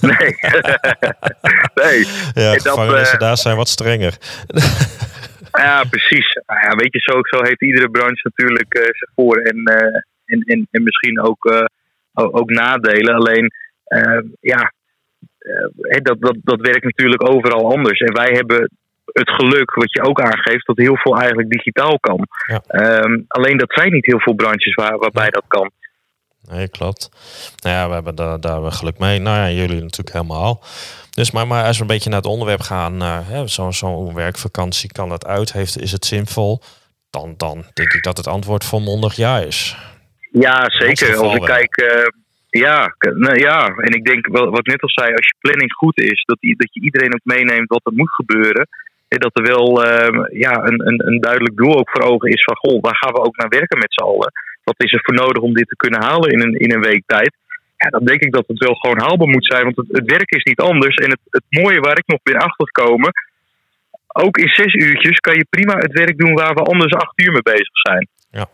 Nee. 0.01 0.17
nee. 1.83 1.99
Ja, 2.33 2.51
de 2.53 2.59
gevangenissen 2.61 3.19
uh, 3.19 3.19
daar 3.27 3.37
zijn 3.37 3.55
wat 3.55 3.67
strenger. 3.69 4.17
ja, 5.65 5.83
precies. 5.89 6.39
Nou 6.45 6.59
ja, 6.61 6.75
weet 6.75 6.93
je, 6.93 6.99
zo, 6.99 7.19
zo 7.21 7.43
heeft 7.43 7.61
iedere 7.61 7.89
branche 7.89 8.21
natuurlijk 8.23 8.75
uh, 8.77 8.81
zijn 8.83 9.11
voor- 9.15 9.41
en, 9.41 9.57
uh, 9.57 9.75
en, 10.25 10.41
en, 10.41 10.67
en 10.71 10.83
misschien 10.83 11.21
ook, 11.21 11.69
ook 12.13 12.49
nadelen. 12.49 13.15
Alleen, 13.15 13.51
ja, 14.39 14.71
dat, 16.01 16.21
dat, 16.21 16.37
dat 16.43 16.61
werkt 16.61 16.83
natuurlijk 16.83 17.29
overal 17.29 17.71
anders. 17.71 17.99
En 17.99 18.13
wij 18.13 18.33
hebben 18.33 18.71
het 19.05 19.29
geluk, 19.29 19.73
wat 19.73 19.93
je 19.93 20.03
ook 20.03 20.21
aangeeft, 20.21 20.65
dat 20.65 20.77
heel 20.77 20.97
veel 20.97 21.17
eigenlijk 21.17 21.49
digitaal 21.49 21.99
kan. 21.99 22.27
Um, 22.69 23.25
alleen 23.27 23.57
dat 23.57 23.73
zijn 23.73 23.91
niet 23.91 24.05
heel 24.05 24.19
veel 24.19 24.33
branches 24.33 24.73
waar, 24.73 24.97
waarbij 24.97 25.29
dat 25.29 25.43
kan. 25.47 25.71
Nee, 26.49 26.69
klopt. 26.69 27.09
Nou 27.63 27.75
ja, 27.75 27.87
we 27.87 27.93
hebben 27.93 28.15
daar, 28.15 28.39
daar 28.39 28.71
geluk 28.71 28.99
mee. 28.99 29.19
Nou 29.19 29.37
ja, 29.37 29.49
jullie 29.49 29.81
natuurlijk 29.81 30.15
helemaal. 30.15 30.63
Dus 31.09 31.31
maar, 31.31 31.47
maar 31.47 31.65
als 31.65 31.75
we 31.75 31.81
een 31.81 31.87
beetje 31.87 32.09
naar 32.09 32.19
het 32.19 32.27
onderwerp 32.27 32.61
gaan, 32.61 33.01
uh, 33.01 33.41
zo'n 33.45 33.73
zo 33.73 34.13
werkvakantie 34.13 34.91
kan 34.91 35.09
dat 35.09 35.25
uit, 35.25 35.53
heeft, 35.53 35.81
is 35.81 35.91
het 35.91 36.05
zinvol? 36.05 36.61
Dan, 37.09 37.33
dan 37.37 37.63
denk 37.73 37.93
ik 37.93 38.03
dat 38.03 38.17
het 38.17 38.27
antwoord 38.27 38.63
volmondig 38.63 39.15
ja 39.15 39.39
is. 39.39 39.77
Ja, 40.31 40.63
zeker. 40.67 41.17
Als 41.17 41.35
ik 41.35 41.41
kijk, 41.41 41.77
uh, 41.81 42.07
ja, 42.51 42.95
nou 42.99 43.37
ja, 43.39 43.67
en 43.67 43.93
ik 43.93 44.05
denk 44.05 44.27
wat 44.27 44.59
ik 44.59 44.67
net 44.67 44.81
al 44.81 44.89
zei, 44.89 45.07
als 45.13 45.27
je 45.27 45.35
planning 45.39 45.73
goed 45.73 45.99
is, 45.99 46.23
dat, 46.25 46.37
dat 46.41 46.73
je 46.73 46.81
iedereen 46.81 47.13
ook 47.13 47.35
meeneemt 47.35 47.69
wat 47.69 47.85
er 47.85 47.93
moet 47.93 48.13
gebeuren. 48.13 48.67
En 49.07 49.19
dat 49.19 49.37
er 49.39 49.43
wel 49.43 49.67
uh, 49.85 50.25
ja, 50.45 50.53
een, 50.67 50.87
een, 50.87 51.07
een 51.07 51.19
duidelijk 51.19 51.55
doel 51.55 51.77
ook 51.79 51.89
voor 51.89 52.01
ogen 52.11 52.29
is 52.29 52.43
van 52.43 52.55
goh, 52.55 52.81
waar 52.81 52.95
gaan 52.95 53.13
we 53.13 53.25
ook 53.27 53.37
naar 53.37 53.49
werken 53.59 53.77
met 53.77 53.93
z'n 53.93 54.03
allen? 54.03 54.31
Wat 54.63 54.83
is 54.83 54.93
er 54.93 55.03
voor 55.03 55.13
nodig 55.13 55.41
om 55.43 55.53
dit 55.53 55.67
te 55.67 55.75
kunnen 55.75 56.03
halen 56.03 56.31
in 56.31 56.41
een, 56.41 56.55
in 56.59 56.71
een 56.73 56.81
week 56.81 57.03
tijd? 57.05 57.33
Ja, 57.77 57.89
dan 57.89 58.05
denk 58.05 58.21
ik 58.21 58.31
dat 58.31 58.47
het 58.47 58.59
wel 58.65 58.73
gewoon 58.73 58.99
haalbaar 58.99 59.27
moet 59.27 59.45
zijn, 59.45 59.63
want 59.63 59.75
het, 59.75 59.87
het 59.91 60.11
werk 60.11 60.31
is 60.31 60.43
niet 60.43 60.59
anders. 60.59 60.95
En 60.95 61.09
het, 61.09 61.19
het 61.29 61.47
mooie 61.49 61.79
waar 61.79 61.97
ik 61.97 62.07
nog 62.07 62.19
weer 62.23 62.37
achter 62.37 62.71
komen, 62.71 63.11
ook 64.07 64.37
in 64.37 64.49
zes 64.49 64.73
uurtjes 64.73 65.17
kan 65.17 65.35
je 65.35 65.45
prima 65.49 65.75
het 65.77 65.93
werk 65.93 66.17
doen 66.17 66.33
waar 66.33 66.53
we 66.53 66.61
anders 66.61 66.93
acht 66.93 67.19
uur 67.21 67.31
mee 67.31 67.41
bezig 67.55 67.77
zijn. 67.87 68.07
Ja. 68.31 68.45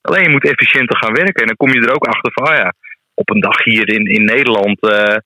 Alleen 0.00 0.22
je 0.22 0.28
moet 0.28 0.50
efficiënter 0.50 0.96
gaan 0.96 1.14
werken 1.14 1.42
en 1.42 1.46
dan 1.46 1.56
kom 1.56 1.72
je 1.72 1.80
er 1.80 1.94
ook 1.94 2.06
achter 2.06 2.32
van, 2.32 2.46
ah 2.46 2.56
ja, 2.56 2.72
op 3.22 3.30
een 3.30 3.40
dag 3.40 3.64
hier 3.64 3.88
in, 3.88 4.04
in 4.06 4.24
Nederland. 4.24 4.78
Uh, 4.84 5.16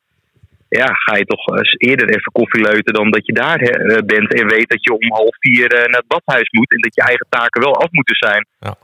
ja, 0.68 0.88
ga 1.04 1.16
je 1.16 1.24
toch 1.24 1.46
eens 1.46 1.74
eerder 1.78 2.08
even 2.08 2.32
koffieleuten 2.32 2.94
dan 2.94 3.10
dat 3.10 3.26
je 3.26 3.32
daar 3.32 3.60
uh, 3.60 3.98
bent 4.12 4.34
en 4.34 4.46
weet 4.46 4.68
dat 4.68 4.84
je 4.84 4.98
om 4.98 5.12
half 5.12 5.36
vier 5.38 5.68
naar 5.68 6.02
het 6.02 6.12
badhuis 6.14 6.50
moet 6.50 6.70
en 6.70 6.80
dat 6.80 6.94
je 6.94 7.02
eigen 7.02 7.26
taken 7.28 7.60
wel 7.60 7.76
af 7.76 7.90
moeten 7.90 8.16
zijn. 8.16 8.46
Ja. 8.60 8.74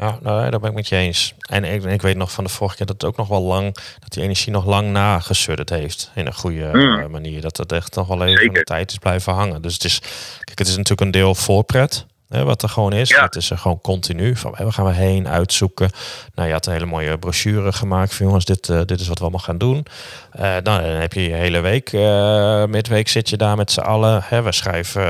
Ja, 0.00 0.18
nou, 0.22 0.50
daar 0.50 0.60
ben 0.60 0.70
ik 0.70 0.76
met 0.76 0.88
je 0.88 0.96
eens. 0.96 1.34
En 1.48 1.64
ik, 1.64 1.84
ik, 1.84 2.02
weet 2.02 2.16
nog 2.16 2.32
van 2.32 2.44
de 2.44 2.50
vorige 2.50 2.76
keer 2.76 2.86
dat 2.86 3.00
het 3.00 3.10
ook 3.10 3.16
nog 3.16 3.28
wel 3.28 3.42
lang, 3.42 3.74
dat 3.98 4.12
die 4.12 4.22
energie 4.22 4.52
nog 4.52 4.66
lang 4.66 4.90
nagesudderd 4.90 5.70
heeft. 5.70 6.12
In 6.14 6.26
een 6.26 6.34
goede 6.34 6.70
mm. 6.72 7.10
manier. 7.10 7.40
Dat 7.40 7.56
het 7.56 7.72
echt 7.72 7.94
nog 7.94 8.08
wel 8.08 8.22
even 8.24 8.38
Zeker. 8.38 8.54
de 8.54 8.64
tijd 8.64 8.90
is 8.90 8.98
blijven 8.98 9.32
hangen. 9.32 9.62
Dus 9.62 9.74
het 9.74 9.84
is, 9.84 9.98
kijk, 10.40 10.58
het 10.58 10.68
is 10.68 10.76
natuurlijk 10.76 11.00
een 11.00 11.10
deel 11.10 11.34
voorpret. 11.34 12.06
Hè, 12.30 12.44
wat 12.44 12.62
er 12.62 12.68
gewoon 12.68 12.92
is. 12.92 13.16
Het 13.16 13.36
is 13.36 13.50
er 13.50 13.58
gewoon 13.58 13.80
continu. 13.80 14.36
Van 14.36 14.54
waar 14.58 14.72
gaan 14.72 14.84
we 14.84 14.92
heen 14.92 15.28
uitzoeken. 15.28 15.90
Nou, 16.34 16.48
je 16.48 16.54
had 16.54 16.66
een 16.66 16.72
hele 16.72 16.86
mooie 16.86 17.18
brochure 17.18 17.72
gemaakt 17.72 18.14
van 18.14 18.26
jongens, 18.26 18.44
dit, 18.44 18.68
uh, 18.68 18.80
dit 18.84 19.00
is 19.00 19.08
wat 19.08 19.16
we 19.16 19.22
allemaal 19.22 19.40
gaan 19.40 19.58
doen. 19.58 19.86
Uh, 20.36 20.42
nou, 20.42 20.62
dan 20.62 20.82
heb 20.82 21.12
je 21.12 21.22
je 21.22 21.34
hele 21.34 21.60
week. 21.60 21.92
Uh, 21.92 22.64
midweek 22.64 23.08
zit 23.08 23.28
je 23.28 23.36
daar 23.36 23.56
met 23.56 23.70
z'n 23.70 23.80
allen. 23.80 24.22
Hè, 24.24 24.42
we 24.42 24.52
schrijven 24.52 25.02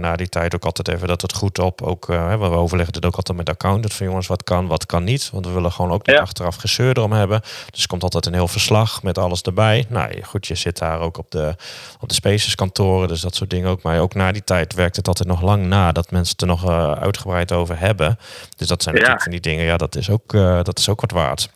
na 0.00 0.16
die 0.16 0.28
tijd 0.28 0.54
ook 0.54 0.64
altijd 0.64 0.88
even 0.88 1.08
dat 1.08 1.22
het 1.22 1.32
goed 1.32 1.58
op. 1.58 1.82
Ook, 1.82 2.06
we 2.06 2.38
overleggen 2.40 2.94
het 2.94 3.04
ook 3.04 3.16
altijd 3.16 3.36
met 3.36 3.46
de 3.46 3.52
accountant 3.52 3.92
van 3.92 4.06
jongens, 4.06 4.26
wat 4.26 4.44
kan, 4.44 4.66
wat 4.66 4.86
kan 4.86 5.04
niet. 5.04 5.30
Want 5.32 5.46
we 5.46 5.52
willen 5.52 5.72
gewoon 5.72 5.90
ook 5.90 6.06
niet 6.06 6.16
ja. 6.16 6.22
achteraf 6.22 6.56
gezeur 6.56 6.96
erom 6.96 7.12
hebben. 7.12 7.40
Dus 7.70 7.82
er 7.82 7.88
komt 7.88 8.02
altijd 8.02 8.26
een 8.26 8.32
heel 8.32 8.48
verslag 8.48 9.02
met 9.02 9.18
alles 9.18 9.42
erbij. 9.42 9.84
Nou 9.88 10.22
goed, 10.22 10.46
je 10.46 10.54
zit 10.54 10.78
daar 10.78 11.00
ook 11.00 11.18
op 11.18 11.30
de, 11.30 11.54
op 12.00 12.08
de 12.08 12.14
spaces 12.14 12.54
kantoren, 12.54 13.08
dus 13.08 13.20
dat 13.20 13.34
soort 13.34 13.50
dingen 13.50 13.70
ook. 13.70 13.82
Maar 13.82 14.00
ook 14.00 14.14
na 14.14 14.32
die 14.32 14.44
tijd 14.44 14.74
werkt 14.74 14.96
het 14.96 15.08
altijd 15.08 15.28
nog 15.28 15.42
lang 15.42 15.66
na 15.66 15.92
dat 15.92 16.10
mensen 16.10 16.36
er 16.36 16.46
nog 16.46 16.59
uh, 16.64 16.92
uitgebreid 16.92 17.52
over 17.52 17.78
hebben. 17.78 18.16
Dus 18.56 18.68
dat 18.68 18.82
zijn 18.82 18.94
natuurlijk 18.94 19.22
van 19.22 19.32
die 19.32 19.40
dingen, 19.40 19.64
ja, 19.64 19.76
dat 19.76 19.94
is 19.94 20.10
ook, 20.10 20.32
uh, 20.32 20.62
dat 20.62 20.78
is 20.78 20.88
ook 20.88 21.00
wat 21.00 21.10
waard. 21.10 21.50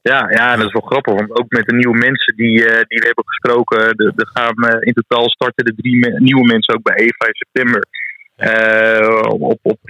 Ja, 0.00 0.30
ja, 0.30 0.56
dat 0.56 0.66
is 0.66 0.72
wel 0.72 0.90
grappig, 0.90 1.14
want 1.14 1.38
ook 1.38 1.50
met 1.50 1.66
de 1.66 1.74
nieuwe 1.74 1.98
mensen 1.98 2.36
die, 2.36 2.58
uh, 2.58 2.66
die 2.66 2.98
we 2.98 3.06
hebben 3.06 3.26
gesproken, 3.26 3.78
er 3.96 4.30
gaan 4.32 4.80
in 4.80 4.92
totaal 4.92 5.30
starten 5.30 5.64
de 5.64 5.74
drie 5.74 6.20
nieuwe 6.20 6.46
mensen 6.46 6.74
ook 6.74 6.82
bij 6.82 6.96
EVA 6.96 7.26
in 7.26 7.42
september. 7.44 7.82
op, 9.28 9.58
op, 9.62 9.80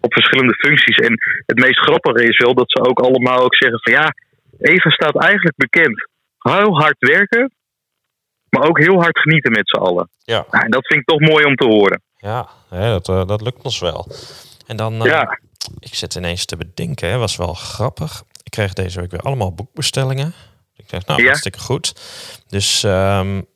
op 0.00 0.12
verschillende 0.12 0.54
functies. 0.54 0.96
En 0.96 1.14
het 1.46 1.58
meest 1.58 1.78
grappige 1.78 2.28
is 2.28 2.38
wel 2.38 2.54
dat 2.54 2.70
ze 2.70 2.84
ook 2.88 3.00
allemaal 3.00 3.44
ook 3.44 3.56
zeggen 3.56 3.80
van 3.82 3.92
ja, 3.92 4.14
Eva 4.60 4.90
staat 4.90 5.22
eigenlijk 5.22 5.56
bekend. 5.56 6.08
Heel 6.38 6.78
hard 6.78 6.96
werken, 6.98 7.52
maar 8.50 8.68
ook 8.68 8.78
heel 8.78 9.00
hard 9.00 9.18
genieten 9.18 9.52
met 9.52 9.68
z'n 9.68 9.76
allen. 9.76 10.08
Ja. 10.24 10.46
Nou, 10.50 10.64
en 10.64 10.70
dat 10.70 10.86
vind 10.86 11.00
ik 11.00 11.06
toch 11.06 11.20
mooi 11.20 11.44
om 11.44 11.54
te 11.54 11.66
horen. 11.66 12.02
Ja, 12.20 12.48
dat, 12.70 13.08
uh, 13.08 13.26
dat 13.26 13.40
lukt 13.40 13.62
ons 13.62 13.78
wel. 13.78 14.08
En 14.66 14.76
dan, 14.76 14.94
uh, 14.94 15.10
ja. 15.10 15.38
ik 15.78 15.94
zit 15.94 16.14
ineens 16.14 16.44
te 16.44 16.56
bedenken, 16.56 17.10
hè, 17.10 17.16
was 17.16 17.36
wel 17.36 17.54
grappig. 17.54 18.24
Ik 18.42 18.50
kreeg 18.50 18.72
deze 18.72 19.00
week 19.00 19.10
weer 19.10 19.20
allemaal 19.20 19.54
boekbestellingen. 19.54 20.34
Ik 20.76 20.90
dacht, 20.90 21.06
nou, 21.06 21.20
ja. 21.20 21.26
hartstikke 21.26 21.58
goed. 21.58 21.94
Dus, 22.48 22.82
um, 22.82 23.46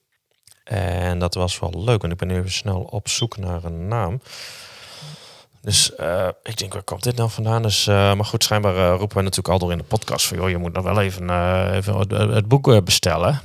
en 0.65 1.19
dat 1.19 1.35
was 1.35 1.59
wel 1.59 1.85
leuk. 1.85 2.03
En 2.03 2.11
ik 2.11 2.17
ben 2.17 2.29
nu 2.29 2.37
even 2.37 2.53
snel 2.53 2.81
op 2.81 3.09
zoek 3.09 3.37
naar 3.37 3.65
een 3.65 3.89
naam. 3.89 4.21
Dus 5.61 5.93
uh, 6.01 6.29
ik 6.43 6.57
denk, 6.59 6.73
waar 6.73 6.83
komt 6.83 7.03
dit 7.03 7.17
nou 7.17 7.31
vandaan? 7.31 7.63
Dus, 7.63 7.87
uh, 7.87 7.95
maar 7.95 8.25
goed, 8.25 8.45
schijnbaar 8.45 8.75
uh, 8.75 8.95
roepen 8.99 9.17
we 9.17 9.23
natuurlijk 9.23 9.49
al 9.49 9.59
door 9.59 9.73
in 9.73 9.79
de 9.79 9.85
podcast 9.85 10.27
van... 10.27 10.37
joh, 10.37 10.51
je 10.51 10.59
moet 10.59 10.73
nog 10.73 10.85
wel 10.85 11.01
even, 11.01 11.23
even 11.73 11.99
het, 11.99 12.11
het, 12.11 12.49
boek 12.49 12.85
bestellen. 12.85 13.41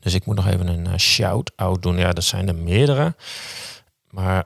Dus 0.00 0.14
ik 0.14 0.26
moet 0.26 0.36
nog 0.36 0.46
even 0.46 0.66
een 0.66 1.00
shout-out 1.00 1.82
doen. 1.82 1.98
Ja, 1.98 2.12
dat 2.12 2.24
zijn 2.24 2.48
er 2.48 2.54
meerdere. 2.54 3.14
Maar 4.20 4.42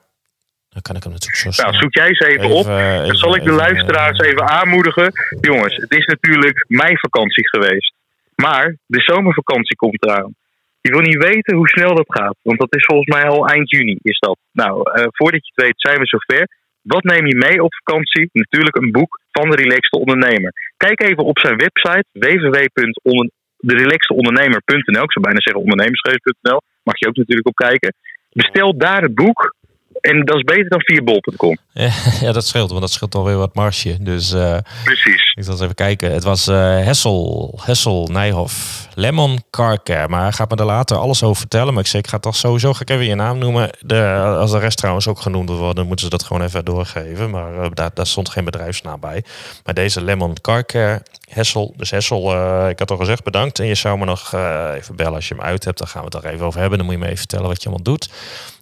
dan 0.75 0.83
kan 0.83 0.97
ik 0.97 1.03
hem 1.03 1.13
natuurlijk 1.13 1.43
zo 1.43 1.63
Nou, 1.63 1.75
zoek 1.75 1.95
jij 1.95 2.09
eens 2.09 2.19
even, 2.19 2.45
even 2.45 2.57
op. 2.57 2.65
Dan 2.65 3.05
even, 3.05 3.17
zal 3.17 3.37
ik 3.37 3.45
de 3.45 3.53
luisteraars 3.65 4.19
even, 4.19 4.33
even 4.33 4.49
aanmoedigen. 4.49 5.13
Jongens, 5.41 5.77
het 5.77 5.97
is 5.97 6.07
natuurlijk 6.07 6.65
mijn 6.69 6.99
vakantie 6.99 7.49
geweest. 7.49 7.95
Maar 8.35 8.77
de 8.87 9.01
zomervakantie 9.01 9.77
komt 9.77 10.03
eraan. 10.03 10.35
Je 10.81 10.91
wil 10.91 11.01
niet 11.01 11.25
weten 11.25 11.57
hoe 11.57 11.69
snel 11.69 11.95
dat 11.95 12.07
gaat. 12.09 12.37
Want 12.43 12.59
dat 12.59 12.75
is 12.75 12.85
volgens 12.85 13.17
mij 13.17 13.29
al 13.29 13.47
eind 13.47 13.71
juni 13.71 13.99
is 14.03 14.19
dat. 14.19 14.39
Nou, 14.53 14.79
uh, 14.79 15.07
voordat 15.11 15.47
je 15.47 15.53
het 15.55 15.65
weet 15.65 15.81
zijn 15.81 15.99
we 15.99 16.07
zover. 16.07 16.49
Wat 16.83 17.03
neem 17.03 17.27
je 17.27 17.37
mee 17.37 17.63
op 17.63 17.75
vakantie? 17.75 18.29
Natuurlijk 18.33 18.77
een 18.77 18.93
boek 18.93 19.21
van 19.31 19.51
de 19.51 19.57
relaxte 19.57 19.99
ondernemer. 19.99 20.53
Kijk 20.77 21.03
even 21.03 21.25
op 21.25 21.39
zijn 21.39 21.57
website 21.57 22.05
www.derelaxteondernemer.nl 22.13 25.03
Ik 25.03 25.13
zou 25.13 25.27
bijna 25.27 25.41
zeggen 25.41 25.63
ondernemersgeest.nl. 25.63 26.61
Mag 26.83 26.99
je 26.99 27.09
ook 27.09 27.17
natuurlijk 27.17 27.49
op 27.49 27.55
kijken. 27.55 27.95
Bestel 28.31 28.77
daar 28.77 29.03
het 29.03 29.15
boek 29.15 29.55
En 30.01 30.25
dat 30.25 30.37
is 30.37 30.43
beter 30.43 30.69
dan 30.69 30.81
via 30.81 31.03
bol.com. 31.03 31.57
Ja, 32.21 32.33
dat 32.33 32.47
scheelt, 32.47 32.69
want 32.69 32.81
dat 32.81 32.91
scheelt 32.91 33.15
alweer 33.15 33.37
wat 33.37 33.55
marge. 33.55 33.97
Dus 34.01 34.33
uh, 34.33 34.57
Precies. 34.85 35.33
ik 35.37 35.45
zal 35.45 35.53
eens 35.53 35.63
even 35.63 35.75
kijken. 35.75 36.13
Het 36.13 36.25
was 36.25 36.49
uh, 36.49 36.57
Hessel, 36.85 37.59
Hessel 37.63 38.09
Nijhoff, 38.13 38.89
Lemon 38.95 39.43
Car 39.51 39.83
Care. 39.83 40.09
Maar 40.09 40.23
hij 40.23 40.33
gaat 40.33 40.51
me 40.51 40.57
er 40.57 40.65
later 40.65 40.97
alles 40.97 41.23
over 41.23 41.37
vertellen. 41.37 41.75
Maar 41.75 41.83
ik 41.83 41.89
zeg, 41.89 42.01
ik 42.01 42.07
ga 42.07 42.19
toch 42.19 42.37
sowieso 42.37 42.73
ga 42.73 42.81
ik 42.81 42.91
even 42.91 43.05
je 43.05 43.15
naam 43.15 43.39
noemen. 43.39 43.71
De, 43.81 44.15
als 44.39 44.51
de 44.51 44.59
rest 44.59 44.77
trouwens 44.77 45.09
ook 45.09 45.21
genoemd 45.21 45.49
wordt, 45.49 45.77
dan 45.77 45.87
moeten 45.87 46.05
ze 46.05 46.11
dat 46.11 46.23
gewoon 46.23 46.43
even 46.43 46.65
doorgeven. 46.65 47.31
Maar 47.31 47.55
uh, 47.55 47.67
daar, 47.75 47.91
daar 47.95 48.07
stond 48.07 48.29
geen 48.29 48.45
bedrijfsnaam 48.45 49.01
bij. 49.01 49.25
Maar 49.65 49.75
deze 49.75 50.05
Lemon 50.05 50.37
Car 50.41 50.65
Care, 50.65 51.03
Hessel. 51.29 51.75
Dus 51.77 51.91
Hessel, 51.91 52.69
ik 52.69 52.79
had 52.79 52.91
al 52.91 52.97
gezegd 52.97 53.25
bedankt. 53.25 53.59
En 53.59 53.67
je 53.67 53.75
zou 53.75 53.99
me 53.99 54.05
nog 54.05 54.35
even 54.75 54.97
bellen 54.97 55.15
als 55.15 55.29
je 55.29 55.35
hem 55.35 55.45
uit 55.45 55.65
hebt. 55.65 55.79
Dan 55.79 55.89
gaan 55.89 56.05
we 56.05 56.17
het 56.17 56.25
er 56.25 56.31
even 56.31 56.47
over 56.47 56.61
hebben. 56.61 56.79
Dan 56.79 56.87
moet 56.87 56.97
je 56.97 57.01
me 57.01 57.07
even 57.07 57.19
vertellen 57.19 57.47
wat 57.47 57.63
je 57.63 57.69
allemaal 57.69 57.85
doet. 57.85 58.09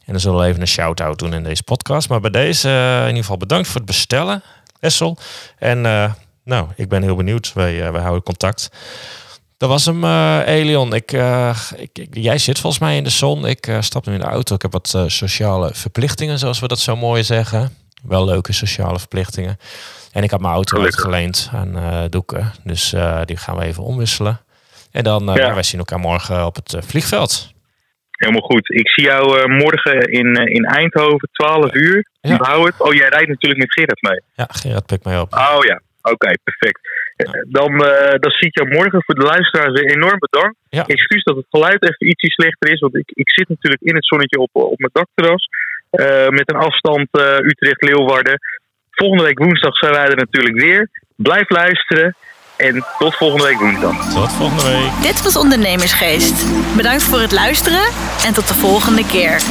En 0.08 0.14
dan 0.14 0.22
zullen 0.22 0.40
we 0.40 0.46
even 0.46 0.60
een 0.60 0.66
shout-out 0.66 1.18
doen 1.18 1.34
in 1.34 1.42
deze 1.42 1.62
podcast. 1.62 2.08
Maar 2.08 2.20
bij 2.20 2.30
deze 2.30 2.68
in 3.00 3.06
ieder 3.06 3.22
geval 3.22 3.36
bedankt 3.36 3.66
voor 3.66 3.76
het 3.76 3.84
bestellen, 3.84 4.42
Essel. 4.80 5.18
En 5.58 5.84
uh, 5.84 6.12
nou, 6.44 6.68
ik 6.76 6.88
ben 6.88 7.02
heel 7.02 7.16
benieuwd. 7.16 7.52
Wij, 7.52 7.86
uh, 7.86 7.90
wij 7.90 8.00
houden 8.00 8.22
contact. 8.22 8.68
Dat 9.56 9.68
was 9.68 9.84
hem, 9.84 10.04
uh, 10.04 10.40
Elion. 10.46 10.94
Ik, 10.94 11.12
ik, 11.76 11.98
ik, 11.98 12.08
jij 12.10 12.38
zit 12.38 12.58
volgens 12.58 12.82
mij 12.82 12.96
in 12.96 13.04
de 13.04 13.10
zon. 13.10 13.46
Ik 13.46 13.76
stap 13.80 14.06
nu 14.06 14.12
in 14.12 14.20
de 14.20 14.26
auto. 14.26 14.54
Ik 14.54 14.62
heb 14.62 14.72
wat 14.72 14.98
sociale 15.06 15.70
verplichtingen, 15.74 16.38
zoals 16.38 16.58
we 16.60 16.68
dat 16.68 16.78
zo 16.78 16.96
mooi 16.96 17.24
zeggen. 17.24 17.76
Wel 18.02 18.24
leuke 18.24 18.52
sociale 18.52 18.98
verplichtingen. 18.98 19.58
En 20.12 20.22
ik 20.22 20.30
had 20.30 20.40
mijn 20.40 20.54
auto 20.54 20.82
uitgeleend 20.82 21.50
aan 21.52 22.08
Doeken. 22.10 22.52
Dus 22.64 22.94
die 23.24 23.36
gaan 23.36 23.56
we 23.56 23.64
even 23.64 23.82
omwisselen. 23.82 24.40
En 24.90 25.04
dan 25.04 25.24
ja. 25.34 25.54
wij 25.54 25.62
zien 25.62 25.78
elkaar 25.78 26.00
morgen 26.00 26.46
op 26.46 26.54
het 26.54 26.76
vliegveld. 26.86 27.56
Helemaal 28.18 28.48
goed. 28.52 28.70
Ik 28.70 28.88
zie 28.88 29.04
jou 29.04 29.24
uh, 29.38 29.44
morgen 29.58 29.98
in, 30.00 30.26
uh, 30.26 30.54
in 30.54 30.64
Eindhoven, 30.64 31.28
12 31.32 31.74
uur. 31.74 32.06
Ja. 32.20 32.36
Hou 32.36 32.66
het. 32.66 32.80
Oh, 32.80 32.92
jij 32.92 33.08
rijdt 33.08 33.28
natuurlijk 33.28 33.60
met 33.60 33.72
Gerard 33.72 34.02
mee. 34.02 34.20
Ja, 34.34 34.46
Gerard 34.48 34.86
pikt 34.86 35.04
mij 35.04 35.18
op. 35.18 35.32
Oh 35.32 35.62
ja, 35.70 35.80
oké, 36.02 36.12
okay, 36.14 36.38
perfect. 36.44 36.80
Ja. 37.16 37.44
Dan, 37.48 37.72
uh, 37.72 38.14
dan 38.24 38.30
zie 38.30 38.48
ik 38.48 38.58
jou 38.58 38.68
morgen. 38.68 39.02
Voor 39.04 39.14
de 39.14 39.30
luisteraars 39.34 39.80
enorm 39.80 40.18
bedankt. 40.18 40.56
Ja. 40.68 40.86
Excuus 40.86 41.22
dat 41.24 41.36
het 41.36 41.46
geluid 41.50 41.82
even 41.82 42.08
ietsje 42.08 42.30
slechter 42.30 42.72
is. 42.72 42.80
Want 42.80 42.96
ik, 42.96 43.10
ik 43.14 43.30
zit 43.30 43.48
natuurlijk 43.48 43.82
in 43.82 43.94
het 43.94 44.06
zonnetje 44.06 44.38
op, 44.38 44.50
op 44.52 44.78
mijn 44.78 44.92
dakterras. 44.92 45.48
met 46.28 46.50
een 46.50 46.60
afstand 46.68 47.08
Utrecht-Leeuwarden. 47.42 48.38
Volgende 48.90 49.24
week 49.24 49.38
woensdag 49.38 49.76
zijn 49.76 49.92
wij 49.92 50.06
er 50.06 50.16
natuurlijk 50.16 50.60
weer. 50.60 50.90
Blijf 51.16 51.50
luisteren. 51.50 52.16
En 52.58 52.84
tot 52.98 53.14
volgende 53.14 53.44
week 53.44 53.58
woensdag. 53.58 54.12
Tot 54.12 54.32
volgende 54.32 54.62
week. 54.62 54.90
Dit 55.02 55.22
was 55.22 55.36
Ondernemersgeest. 55.36 56.44
Bedankt 56.76 57.02
voor 57.02 57.20
het 57.20 57.32
luisteren 57.32 57.82
en 58.26 58.34
tot 58.34 58.48
de 58.48 58.54
volgende 58.54 59.06
keer. 59.06 59.42